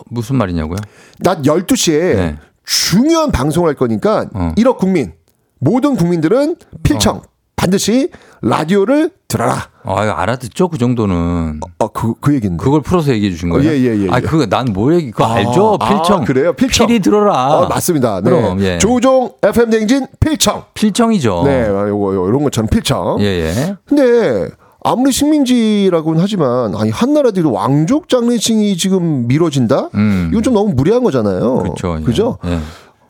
[0.07, 0.79] 무슨 말이냐고요?
[1.21, 2.37] 낮 12시에 네.
[2.65, 4.53] 중요한 방송을 할 거니까 어.
[4.57, 5.13] 1억 국민
[5.59, 7.23] 모든 국민들은 필청.
[7.59, 8.09] 반드시
[8.41, 9.67] 라디오를 들어라.
[9.85, 10.69] 아, 알아듣죠?
[10.69, 11.61] 그 정도는.
[11.81, 12.63] 어, 그, 그 얘기인데.
[12.63, 13.69] 그걸 풀어서 얘기해 주신 거예요?
[13.69, 14.21] 어, 예, 예, 예, 아, 예.
[14.21, 15.77] 그거 난 뭐 얘기, 그거 아, 알죠?
[15.79, 16.23] 필청.
[16.23, 16.53] 아, 그래요?
[16.53, 16.87] 필청.
[16.87, 17.59] 필히 들어라.
[17.59, 18.21] 어, 맞습니다.
[18.21, 18.31] 네.
[18.31, 18.79] 그럼, 예.
[18.79, 20.63] 조우종 FM 댕진 필청.
[20.73, 21.43] 필청이죠.
[21.47, 23.17] 네, 요거, 요, 이런 것처럼 필청.
[23.21, 23.77] 예, 예.
[23.87, 24.49] 근데
[24.85, 29.89] 아무리 식민지라고는 하지만 아니 한나라들도 왕족 장례식이 지금 미뤄진다?
[29.95, 30.29] 음.
[30.31, 31.57] 이건 좀 너무 무리한 거잖아요.
[31.59, 31.97] 그렇죠.
[32.01, 32.05] 예.
[32.05, 32.39] 그죠?
[32.47, 32.59] 예.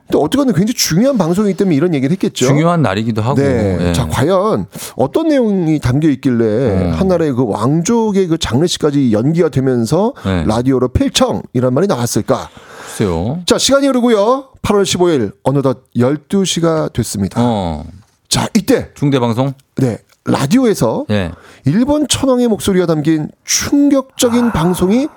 [0.08, 2.46] 근데 어쨌거나 굉장히 중요한 방송이기 때문에 이런 얘기를 했겠죠.
[2.46, 3.34] 중요한 날이기도 하고.
[3.36, 3.76] 네.
[3.88, 3.92] 예.
[3.92, 6.92] 자, 과연 어떤 내용이 담겨 있길래 음.
[6.94, 10.44] 한나라의 그 왕족의 그 장례식까지 연기가 되면서 네.
[10.46, 12.48] 라디오로 필청이란 말이 나왔을까?
[12.80, 13.42] 글쎄요.
[13.44, 14.48] 자, 시간이 흐르고요.
[14.62, 17.40] 8월 15일 어느덧 12시가 됐습니다.
[17.42, 17.84] 어.
[18.28, 19.52] 자, 이때 중대방송?
[19.76, 19.98] 네.
[20.24, 21.32] 라디오에서 예.
[21.64, 25.08] 일본 천황의 목소리가 담긴 충격적인 방송이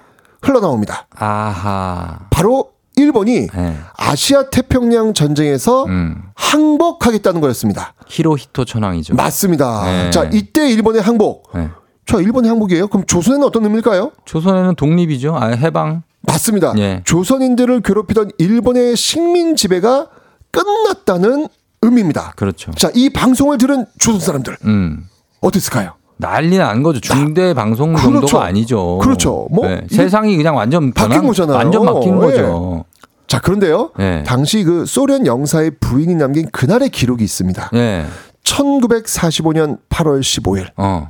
[0.42, 1.08] 흘러나옵니다.
[1.16, 2.20] 아하.
[2.30, 3.78] 바로 일본이 예.
[3.98, 6.24] 아시아 태평양 전쟁에서 음.
[6.36, 7.94] 항복하겠다는 거였습니다.
[8.08, 9.16] 히로히토 천황이죠.
[9.16, 9.84] 맞습니다.
[9.86, 10.10] 네.
[10.12, 11.50] 자, 이때 일본의 항복.
[11.56, 11.70] 예.
[12.06, 12.88] 자, 일본의 항복이에요.
[12.88, 14.12] 그럼 조선에는 어떤 의미일까요?
[14.26, 15.36] 조선에는 독립이죠.
[15.36, 16.04] 아, 해방.
[16.22, 16.74] 맞습니다.
[16.78, 17.02] 예.
[17.06, 20.08] 조선인들을 괴롭히던 일본의 식민 지배가
[20.52, 21.48] 끝났다는
[21.82, 22.34] 의미입니다.
[22.36, 22.72] 그렇죠.
[22.74, 25.08] 자, 이 방송을 들은 조선 사람들 음.
[25.40, 25.94] 어땠을까요?
[26.22, 27.00] 난리 난 거죠.
[27.02, 28.12] 중대 방송 그렇죠.
[28.22, 29.00] 정도가 아니죠.
[29.02, 29.48] 그렇죠.
[29.52, 29.82] 뭐 네.
[29.90, 31.58] 이- 세상이 그냥 완전 바뀐 변한- 거잖아요.
[31.58, 32.20] 완전 바뀐 예.
[32.20, 32.86] 거죠.
[33.28, 33.92] 자, 그런데요.
[34.00, 34.24] 예.
[34.26, 37.72] 당시 그 소련 영사의 부인이 남긴 그날의 기록이 있습니다.
[37.74, 38.06] 예.
[38.44, 41.10] 1945년 8월 15일 어.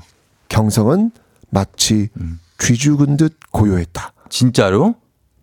[0.50, 1.12] 경성은
[1.50, 2.40] 마치 음.
[2.58, 4.14] 쥐 죽은 듯 고요했다.
[4.30, 4.96] 진짜로?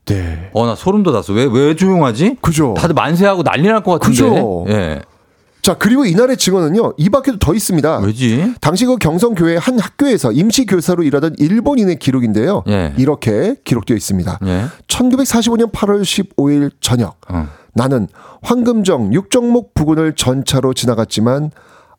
[0.06, 0.50] 네.
[0.54, 1.32] 어, 나 소름 돋았어.
[1.34, 2.36] 왜, 왜 조용하지?
[2.40, 2.74] 그죠.
[2.78, 4.22] 다들 만세하고 난리 날 것 같은데.
[4.30, 4.64] 그죠.
[4.68, 5.00] 예.
[5.68, 7.98] 자, 그리고 이날의 증언은요, 이 밖에도 더 있습니다.
[7.98, 8.54] 왜지?
[8.62, 12.62] 당시 그 경성교회 한 학교에서 임시 교사로 일하던 일본인의 기록인데요.
[12.68, 12.94] 예.
[12.96, 14.38] 이렇게 기록되어 있습니다.
[14.46, 14.64] 예.
[14.86, 17.48] 1945년 8월 15일 저녁, 어.
[17.74, 18.08] 나는
[18.40, 21.50] 황금정 육정목 부근을 전차로 지나갔지만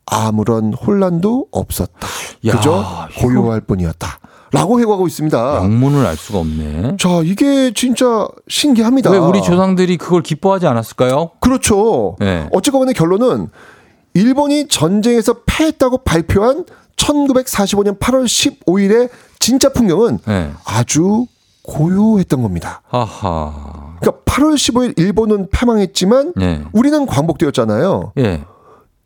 [0.04, 2.08] 아무런 혼란도 없었다.
[2.46, 4.18] 야, 그저 고요할 뿐이었다.
[4.52, 5.56] 라고 해고하고 있습니다.
[5.56, 6.96] 영문을 알 수가 없네.
[6.98, 9.10] 자, 이게 진짜 신기합니다.
[9.10, 11.30] 왜 우리 조상들이 그걸 기뻐하지 않았을까요?
[11.40, 12.16] 그렇죠.
[12.18, 12.48] 네.
[12.52, 13.48] 어쨌거나 결론은
[14.14, 16.64] 일본이 전쟁에서 패했다고 발표한
[16.96, 20.50] 1945년 8월 15일의 진짜 풍경은 예.
[20.66, 21.26] 아주
[21.62, 22.82] 고요했던 겁니다.
[22.88, 23.96] 하하.
[24.00, 26.62] 그러니까 8월 15일 일본은 패망했지만 예.
[26.72, 28.12] 우리는 광복되었잖아요.
[28.18, 28.44] 예.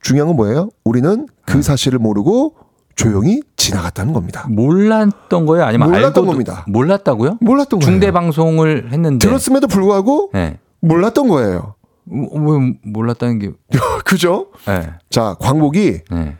[0.01, 0.68] 중요한 건 뭐예요?
[0.84, 2.55] 우리는 그 사실을 모르고
[2.97, 4.46] 조용히 지나갔다는 겁니다.
[4.48, 5.64] 몰랐던 거예요?
[5.64, 6.64] 아니면 몰랐던 겁니다.
[6.68, 7.38] 몰랐다고요?
[7.40, 7.90] 몰랐던 거예요.
[7.90, 9.26] 중대 방송을 했는데.
[9.26, 10.58] 들었음에도 불구하고 예.
[10.80, 11.74] 몰랐던 거예요.
[12.10, 13.50] 어, 왜 몰랐다는 게?
[14.04, 14.48] 그죠?
[14.68, 14.90] 예.
[15.10, 16.36] 자, 광복이 예.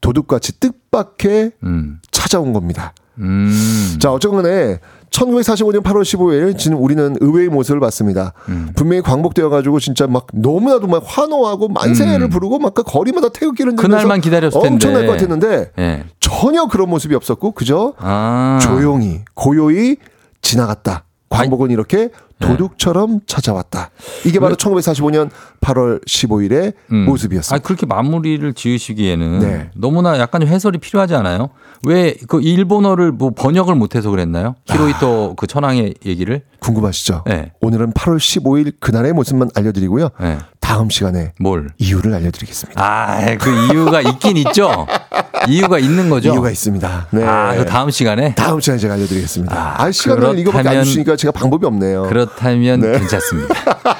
[0.00, 2.00] 도둑같이 뜻밖의 음.
[2.10, 2.92] 찾아온 겁니다.
[3.18, 3.96] 음.
[3.98, 4.76] 자, 어쨌거나
[5.16, 8.32] 1945년 8월 15일 지금 우리는 의외의 모습을 봤습니다.
[8.48, 8.68] 음.
[8.76, 12.30] 분명히 광복되어 가지고 진짜 막 너무나도 막 환호하고 만세를 음.
[12.30, 14.68] 부르고 막 그 거리마다 태극기를 그날만 기다렸을 텐데.
[14.74, 16.04] 엄청날 것 같았는데 예.
[16.20, 18.58] 전혀 그런 모습이 없었고 그저 아.
[18.60, 19.96] 조용히 고요히
[20.42, 21.04] 지나갔다.
[21.30, 22.08] 광복은 이렇게 네.
[22.40, 23.90] 도둑처럼 찾아왔다.
[24.24, 25.30] 이게 바로 1945년
[25.60, 27.04] 8월 15일의 음.
[27.06, 27.54] 모습이었습니다.
[27.54, 29.70] 아, 그렇게 마무리를 지으시기에는 네.
[29.74, 31.50] 너무나 약간 좀 해설이 필요하지 않아요?
[31.86, 34.54] 왜 그 일본어를 뭐 번역을 못해서 그랬나요?
[34.66, 36.42] 히로히토 그 천황의 얘기를?
[36.60, 37.24] 궁금하시죠?
[37.26, 37.52] 네.
[37.60, 40.08] 오늘은 8월 15일 그날의 모습만 알려드리고요.
[40.20, 40.38] 네.
[40.60, 41.68] 다음 시간에 뭘?
[41.78, 42.82] 이유를 알려드리겠습니다.
[42.82, 44.86] 아, 그 이유가 있긴 있죠.
[45.48, 46.32] 이유가 있는 거죠.
[46.32, 47.08] 이유가 있습니다.
[47.10, 47.24] 네.
[47.24, 49.54] 아, 그 다음 시간에 다음 시간에 제가 알려드리겠습니다.
[49.54, 52.04] 아, 아, 시간을 이거밖에 안 주시니까 제가 방법이 없네요.
[52.04, 52.98] 그렇다면 네.
[52.98, 53.54] 괜찮습니다.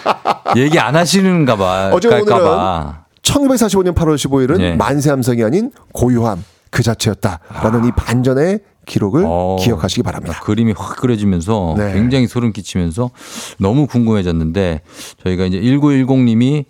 [0.57, 1.91] 얘기 안 하시는가 봐.
[1.93, 3.05] 어제 오늘은 봐.
[3.23, 4.75] 1945년 8월 15일은 예.
[4.75, 10.41] 만세 함성이 아닌 고요함 그 자체였다라는 이 반전의 기록을 어, 기억하시기 바랍니다.
[10.45, 11.93] 그림이 확 그려지면서 네.
[11.93, 13.11] 굉장히 소름 끼치면서
[13.59, 14.83] 너무 궁금해졌는데
[15.25, 16.67] 저희가 이제 1910님이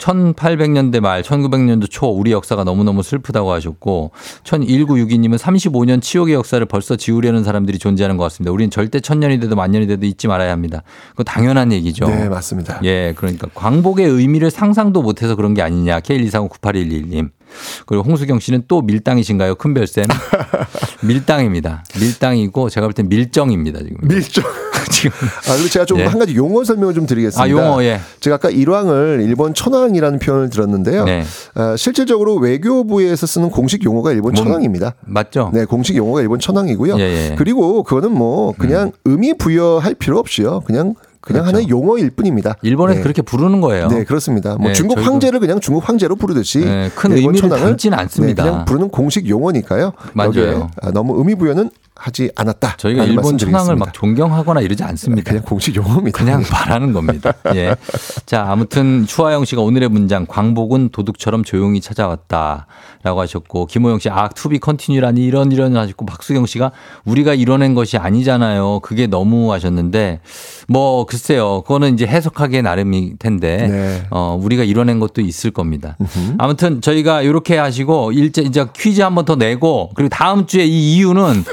[0.00, 4.10] 1800년대 말 1900년도 초 우리 역사가 너무너무 슬프다고 하셨고
[4.44, 8.50] 1962님은 35년 치욕의 역사를 벌써 지우려는 사람들이 존재하는 것 같습니다.
[8.52, 10.82] 우리는 절대 천년이 돼도 만년이 돼도 잊지 말아야 합니다.
[11.10, 12.06] 그거 당연한 얘기죠.
[12.06, 12.80] 네, 맞습니다.
[12.84, 16.00] 예, 그러니까 광복의 의미를 상상도 못해서 그런 게 아니냐.
[16.00, 17.30] K1239811님.
[17.86, 19.54] 그리고 홍수경 씨는 또 밀당이신가요?
[19.56, 20.04] 큰 별쌤.
[21.02, 21.84] 밀당입니다.
[21.98, 23.80] 밀당이고 제가 볼 땐 밀정입니다.
[23.80, 23.96] 지금.
[24.08, 24.44] 밀정.
[24.90, 25.10] 지금.
[25.48, 26.04] 아, 그리고 제가 좀 예.
[26.04, 27.42] 한 가지 용어 설명을 좀 드리겠습니다.
[27.42, 28.00] 아, 용어, 예.
[28.20, 31.04] 제가 아까 일왕을 일본 천황이라는 표현을 들었는데요.
[31.04, 31.22] 네.
[31.54, 34.94] 아, 실질적으로 외교부에서 쓰는 공식 용어가 일본 뭔- 천황입니다.
[35.02, 35.50] 맞죠?
[35.54, 36.98] 네, 공식 용어가 일본 천황이고요.
[36.98, 37.34] 예, 예.
[37.38, 40.62] 그리고 그거는 뭐 그냥 의미 부여할 필요 없이요.
[40.66, 41.48] 그냥 그냥 그렇죠.
[41.48, 42.56] 하나의 용어일 뿐입니다.
[42.62, 43.02] 일본에서 네.
[43.02, 43.88] 그렇게 부르는 거예요.
[43.88, 44.56] 네, 그렇습니다.
[44.56, 48.42] 뭐 네, 중국 황제를 그냥 중국 황제로 부르듯이 네, 큰 의미를 담지는 않습니다.
[48.42, 49.92] 네, 그냥 부르는 공식 용어니까요.
[50.14, 50.70] 맞아요.
[50.80, 52.76] 아, 너무 의미 부여는 하지 않았다.
[52.78, 55.28] 저희가 일본 천황을 막 존경하거나 이러지 않습니다.
[55.28, 56.18] 그냥 공식 용어입니다.
[56.18, 57.34] 그냥 말하는 겁니다.
[57.54, 57.76] 예.
[58.24, 64.44] 자, 아무튼 추하영 씨가 오늘의 문장 광복은 도둑처럼 조용히 찾아왔다라고 하셨고 김호영 씨 아, to
[64.44, 66.72] be continue라니 이런 이런 하셨고 박수경 씨가
[67.04, 68.80] 우리가 이뤄낸 것이 아니잖아요.
[68.80, 70.20] 그게 너무 하셨는데
[70.68, 71.60] 뭐 글쎄요.
[71.62, 74.06] 그거는 이제 해석하기에 나름일 텐데 네.
[74.10, 75.98] 어, 우리가 이뤄낸 것도 있을 겁니다.
[76.38, 81.44] 아무튼 저희가 이렇게 하시고 일제 이제 퀴즈 한번 더 내고 그리고 다음 주에 이 이유는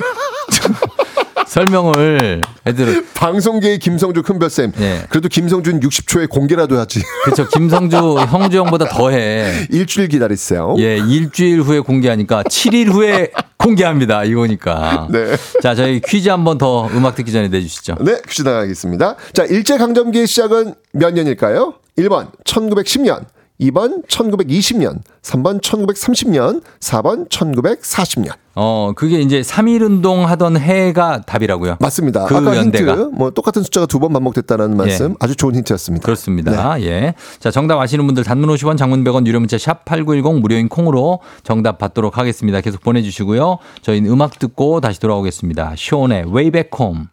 [1.48, 4.74] 설명을 애들 방송계의 김성주 큰별쌤.
[4.80, 5.04] 예.
[5.10, 7.02] 그래도 김성준 60초에 공개라도 하지.
[7.24, 7.48] 그렇죠.
[7.48, 7.96] 김성주
[8.30, 9.68] 형주 형보다 더해.
[9.72, 10.76] 일주일 기다리세요.
[10.80, 14.24] 예, 일주일 후에 공개하니까 7일 후에 공개합니다.
[14.26, 15.08] 이거니까.
[15.10, 15.36] 네.
[15.62, 17.96] 자, 저희 퀴즈 한 번 더 음악 듣기 전에 내주시죠.
[18.02, 19.16] 네, 퀴즈 나가겠습니다.
[19.34, 21.74] 자, 일제 강점기의 시작은 몇 년일까요?
[21.98, 23.24] 1번 1910년,
[23.60, 28.34] 2번 1920년, 3번 1930년, 4번 1940년.
[28.60, 31.78] 어, 그게 이제 3.1 운동 하던 해가 답이라고요.
[31.80, 32.26] 맞습니다.
[32.26, 32.94] 그 아까 연대가.
[32.96, 36.06] 힌트, 뭐 똑같은 숫자가 두 번 반복됐다는 말씀 아주 좋은 힌트였습니다.
[36.06, 36.82] 그렇습니다.
[36.82, 37.14] 예.
[37.40, 41.78] 자, 정답 아시는 분들 단문 50원, 장문 100원, 유료 문자 샵 8910 무료인 콩으로 정답
[41.80, 42.62] 받도록 하겠습니다.
[42.62, 43.58] 계속 보내 주시고요.
[43.82, 45.74] 저희는 음악 듣고 다시 돌아오겠습니다.
[45.78, 47.08] 숀의 Way Back Home.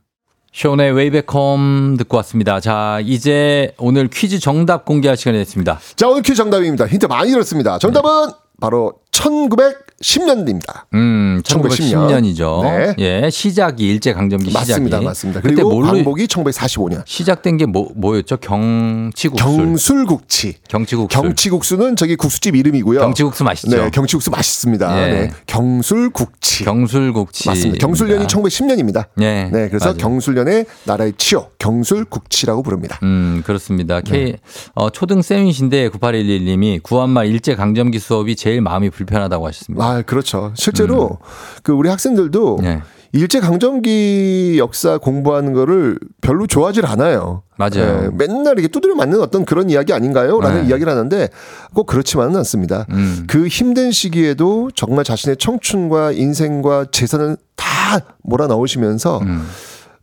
[0.55, 2.61] 숀의 Way Back Home 듣고 왔습니다.
[2.61, 5.81] 자, 이제 오늘 퀴즈 정답 공개할 시간이 됐습니다.
[5.97, 6.87] 자, 오늘 퀴즈 정답입니다.
[6.87, 7.77] 힌트 많이 들었습니다.
[7.81, 8.31] 정답은
[8.61, 10.83] 바로 1910년입니다.
[10.95, 12.61] 음, 1910년 이죠.
[12.65, 12.95] 네.
[12.99, 14.71] 예, 시작이 일제 강점기 시작이.
[14.71, 15.01] 맞습니다.
[15.01, 15.41] 맞습니다.
[15.41, 17.03] 그때 그리고 뭘로 광복이 1945년.
[17.07, 18.37] 시작된 게 뭐, 뭐였죠?
[18.39, 19.45] 경치국수.
[19.45, 20.57] 경술국치.
[20.69, 21.09] 경치국수.
[21.21, 23.01] 경치국수는 저기 국수집 이름이고요.
[23.01, 23.77] 경치국수 맛있죠?
[23.77, 25.03] 네, 경치국수 맛있습니다.
[25.09, 25.12] 예.
[25.12, 26.65] 네, 경술국치.
[26.65, 27.49] 경술국치.
[27.49, 27.87] 맞습니다.
[27.87, 29.07] 경술년이 1910년입니다.
[29.15, 29.49] 네.
[29.53, 29.97] 네, 그래서 맞아요.
[29.99, 32.99] 경술년의 나라의 치요, 경술국치라고 부릅니다.
[33.05, 34.01] 음, 그렇습니다.
[34.01, 34.11] 네.
[34.11, 34.37] K,
[34.75, 39.85] 어, 초등 쌤이신데 9811님이 구한말 일제 강점기 수업이 제일 마음이 불 편하다고 하셨습니다.
[39.85, 40.53] 아, 그렇죠.
[40.55, 41.19] 실제로
[41.63, 42.63] 그 우리 학생들도 음.
[42.63, 42.83] 네.
[43.15, 47.43] 일제 강점기 역사 공부하는 거를 별로 좋아하질 않아요.
[47.57, 47.71] 맞아요.
[48.03, 50.41] 네, 맨날 이렇게 두드려 맞는 어떤 그런 이야기 아닌가요?
[50.41, 50.69] 라는 네.
[50.69, 51.29] 이야기를 하는데
[51.75, 52.87] 꼭 그렇지만은 않습니다.
[52.91, 53.25] 음.
[53.29, 59.47] 그 힘든 시기에도 정말 자신의 청춘과 인생과 재산을 다 몰아 넣으시면서 음.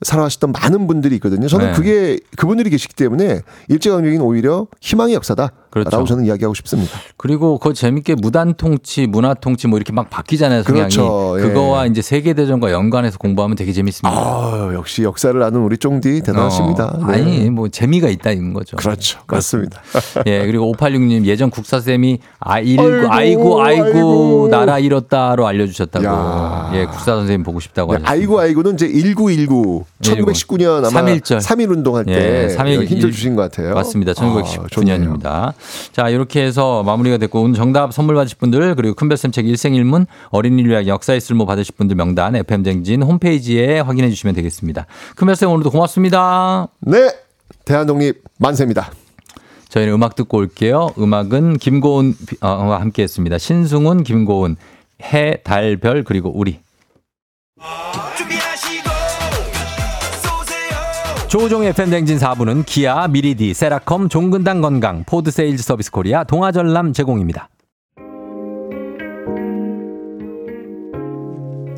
[0.03, 1.49] 살아가셨던 많은 분들이 있거든요.
[1.49, 1.73] 저는 네.
[1.73, 6.03] 그게 그분들이 계시기 때문에 일제강점기는 오히려 희망의 역사다라고 그렇죠.
[6.03, 6.99] 저는 이야기하고 싶습니다.
[7.17, 10.63] 그리고 그 재밌게 무단 통치, 문화 통치 뭐 이렇게 막 바뀌잖아요.
[10.63, 10.81] 성향이.
[10.93, 11.35] 그렇죠.
[11.39, 11.43] 예.
[11.43, 14.15] 그거와 이제 세계 대전과 연관해서 공부하면 되게 재밌습니다.
[14.15, 16.85] 아, 역시 역사를 아는 우리 쫑디 대단하십니다.
[16.87, 17.13] 어, 네.
[17.13, 18.75] 아니, 뭐 재미가 있다는 거죠.
[18.75, 19.19] 그렇죠.
[19.27, 19.81] 맞습니다.
[20.27, 24.47] 예, 그리고 5866님 예전 국사쌤이 아이고, 아이고, 아이고, 아이고, 아이고.
[24.51, 26.05] 나라 잃었다로 알려 주셨다고.
[26.05, 26.71] 야.
[26.73, 28.11] 예, 국사 선생님 보고 싶다고 네, 하셨습니다.
[28.11, 31.39] 아이고 아이고는 이제 1919 1919년 아마 3.1절.
[31.41, 33.73] 3.1 운동할 때 예, 3.1 힌트 주신 것 같아요.
[33.73, 34.11] 맞습니다.
[34.11, 34.43] 아, 좋네요.
[34.43, 35.53] 1919년입니다.
[35.91, 40.71] 자, 이렇게 해서 마무리가 됐고 오늘 정답 선물 받으실 분들 그리고 큰별쌤 책 일생일문 어린이를
[40.71, 44.85] 위한 역사의 쓸모 받으실 분들 명단 FM쟁진 홈페이지에 확인해 주시면 되겠습니다.
[45.15, 46.67] 큰별쌤 오늘도 고맙습니다.
[46.79, 47.09] 네.
[47.65, 48.91] 대한독립 만세입니다.
[49.69, 50.89] 저희는 음악 듣고 올게요.
[50.97, 53.37] 음악은 김고은 와 함께 했습니다.
[53.37, 54.57] 신승훈, 김고은,
[55.03, 56.59] 해, 달, 별 그리고 우리.
[61.31, 67.47] 조우종의 FM 댕진 4부는 기아, 미리디, 세라컴, 종근당 건강, 포드 세일즈 서비스 코리아, 동아전람 제공입니다.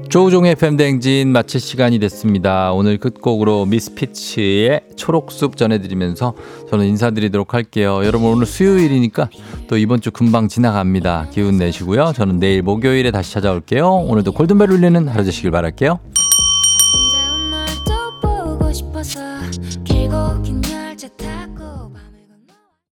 [0.09, 2.71] 조우종의 FM 댕진 마칠 시간이 됐습니다.
[2.73, 6.33] 오늘 끝곡으로 미스피치의 초록숲 전해드리면서
[6.71, 8.01] 저는 인사드리도록 할게요.
[8.03, 9.29] 여러분 오늘 수요일이니까
[9.67, 11.27] 또 이번 주 금방 지나갑니다.
[11.31, 12.13] 기운 내시고요.
[12.15, 13.87] 저는 내일 목요일에 다시 찾아올게요.
[13.87, 15.99] 오늘도 골든벨 울리는 하루 되시길 바랄게요.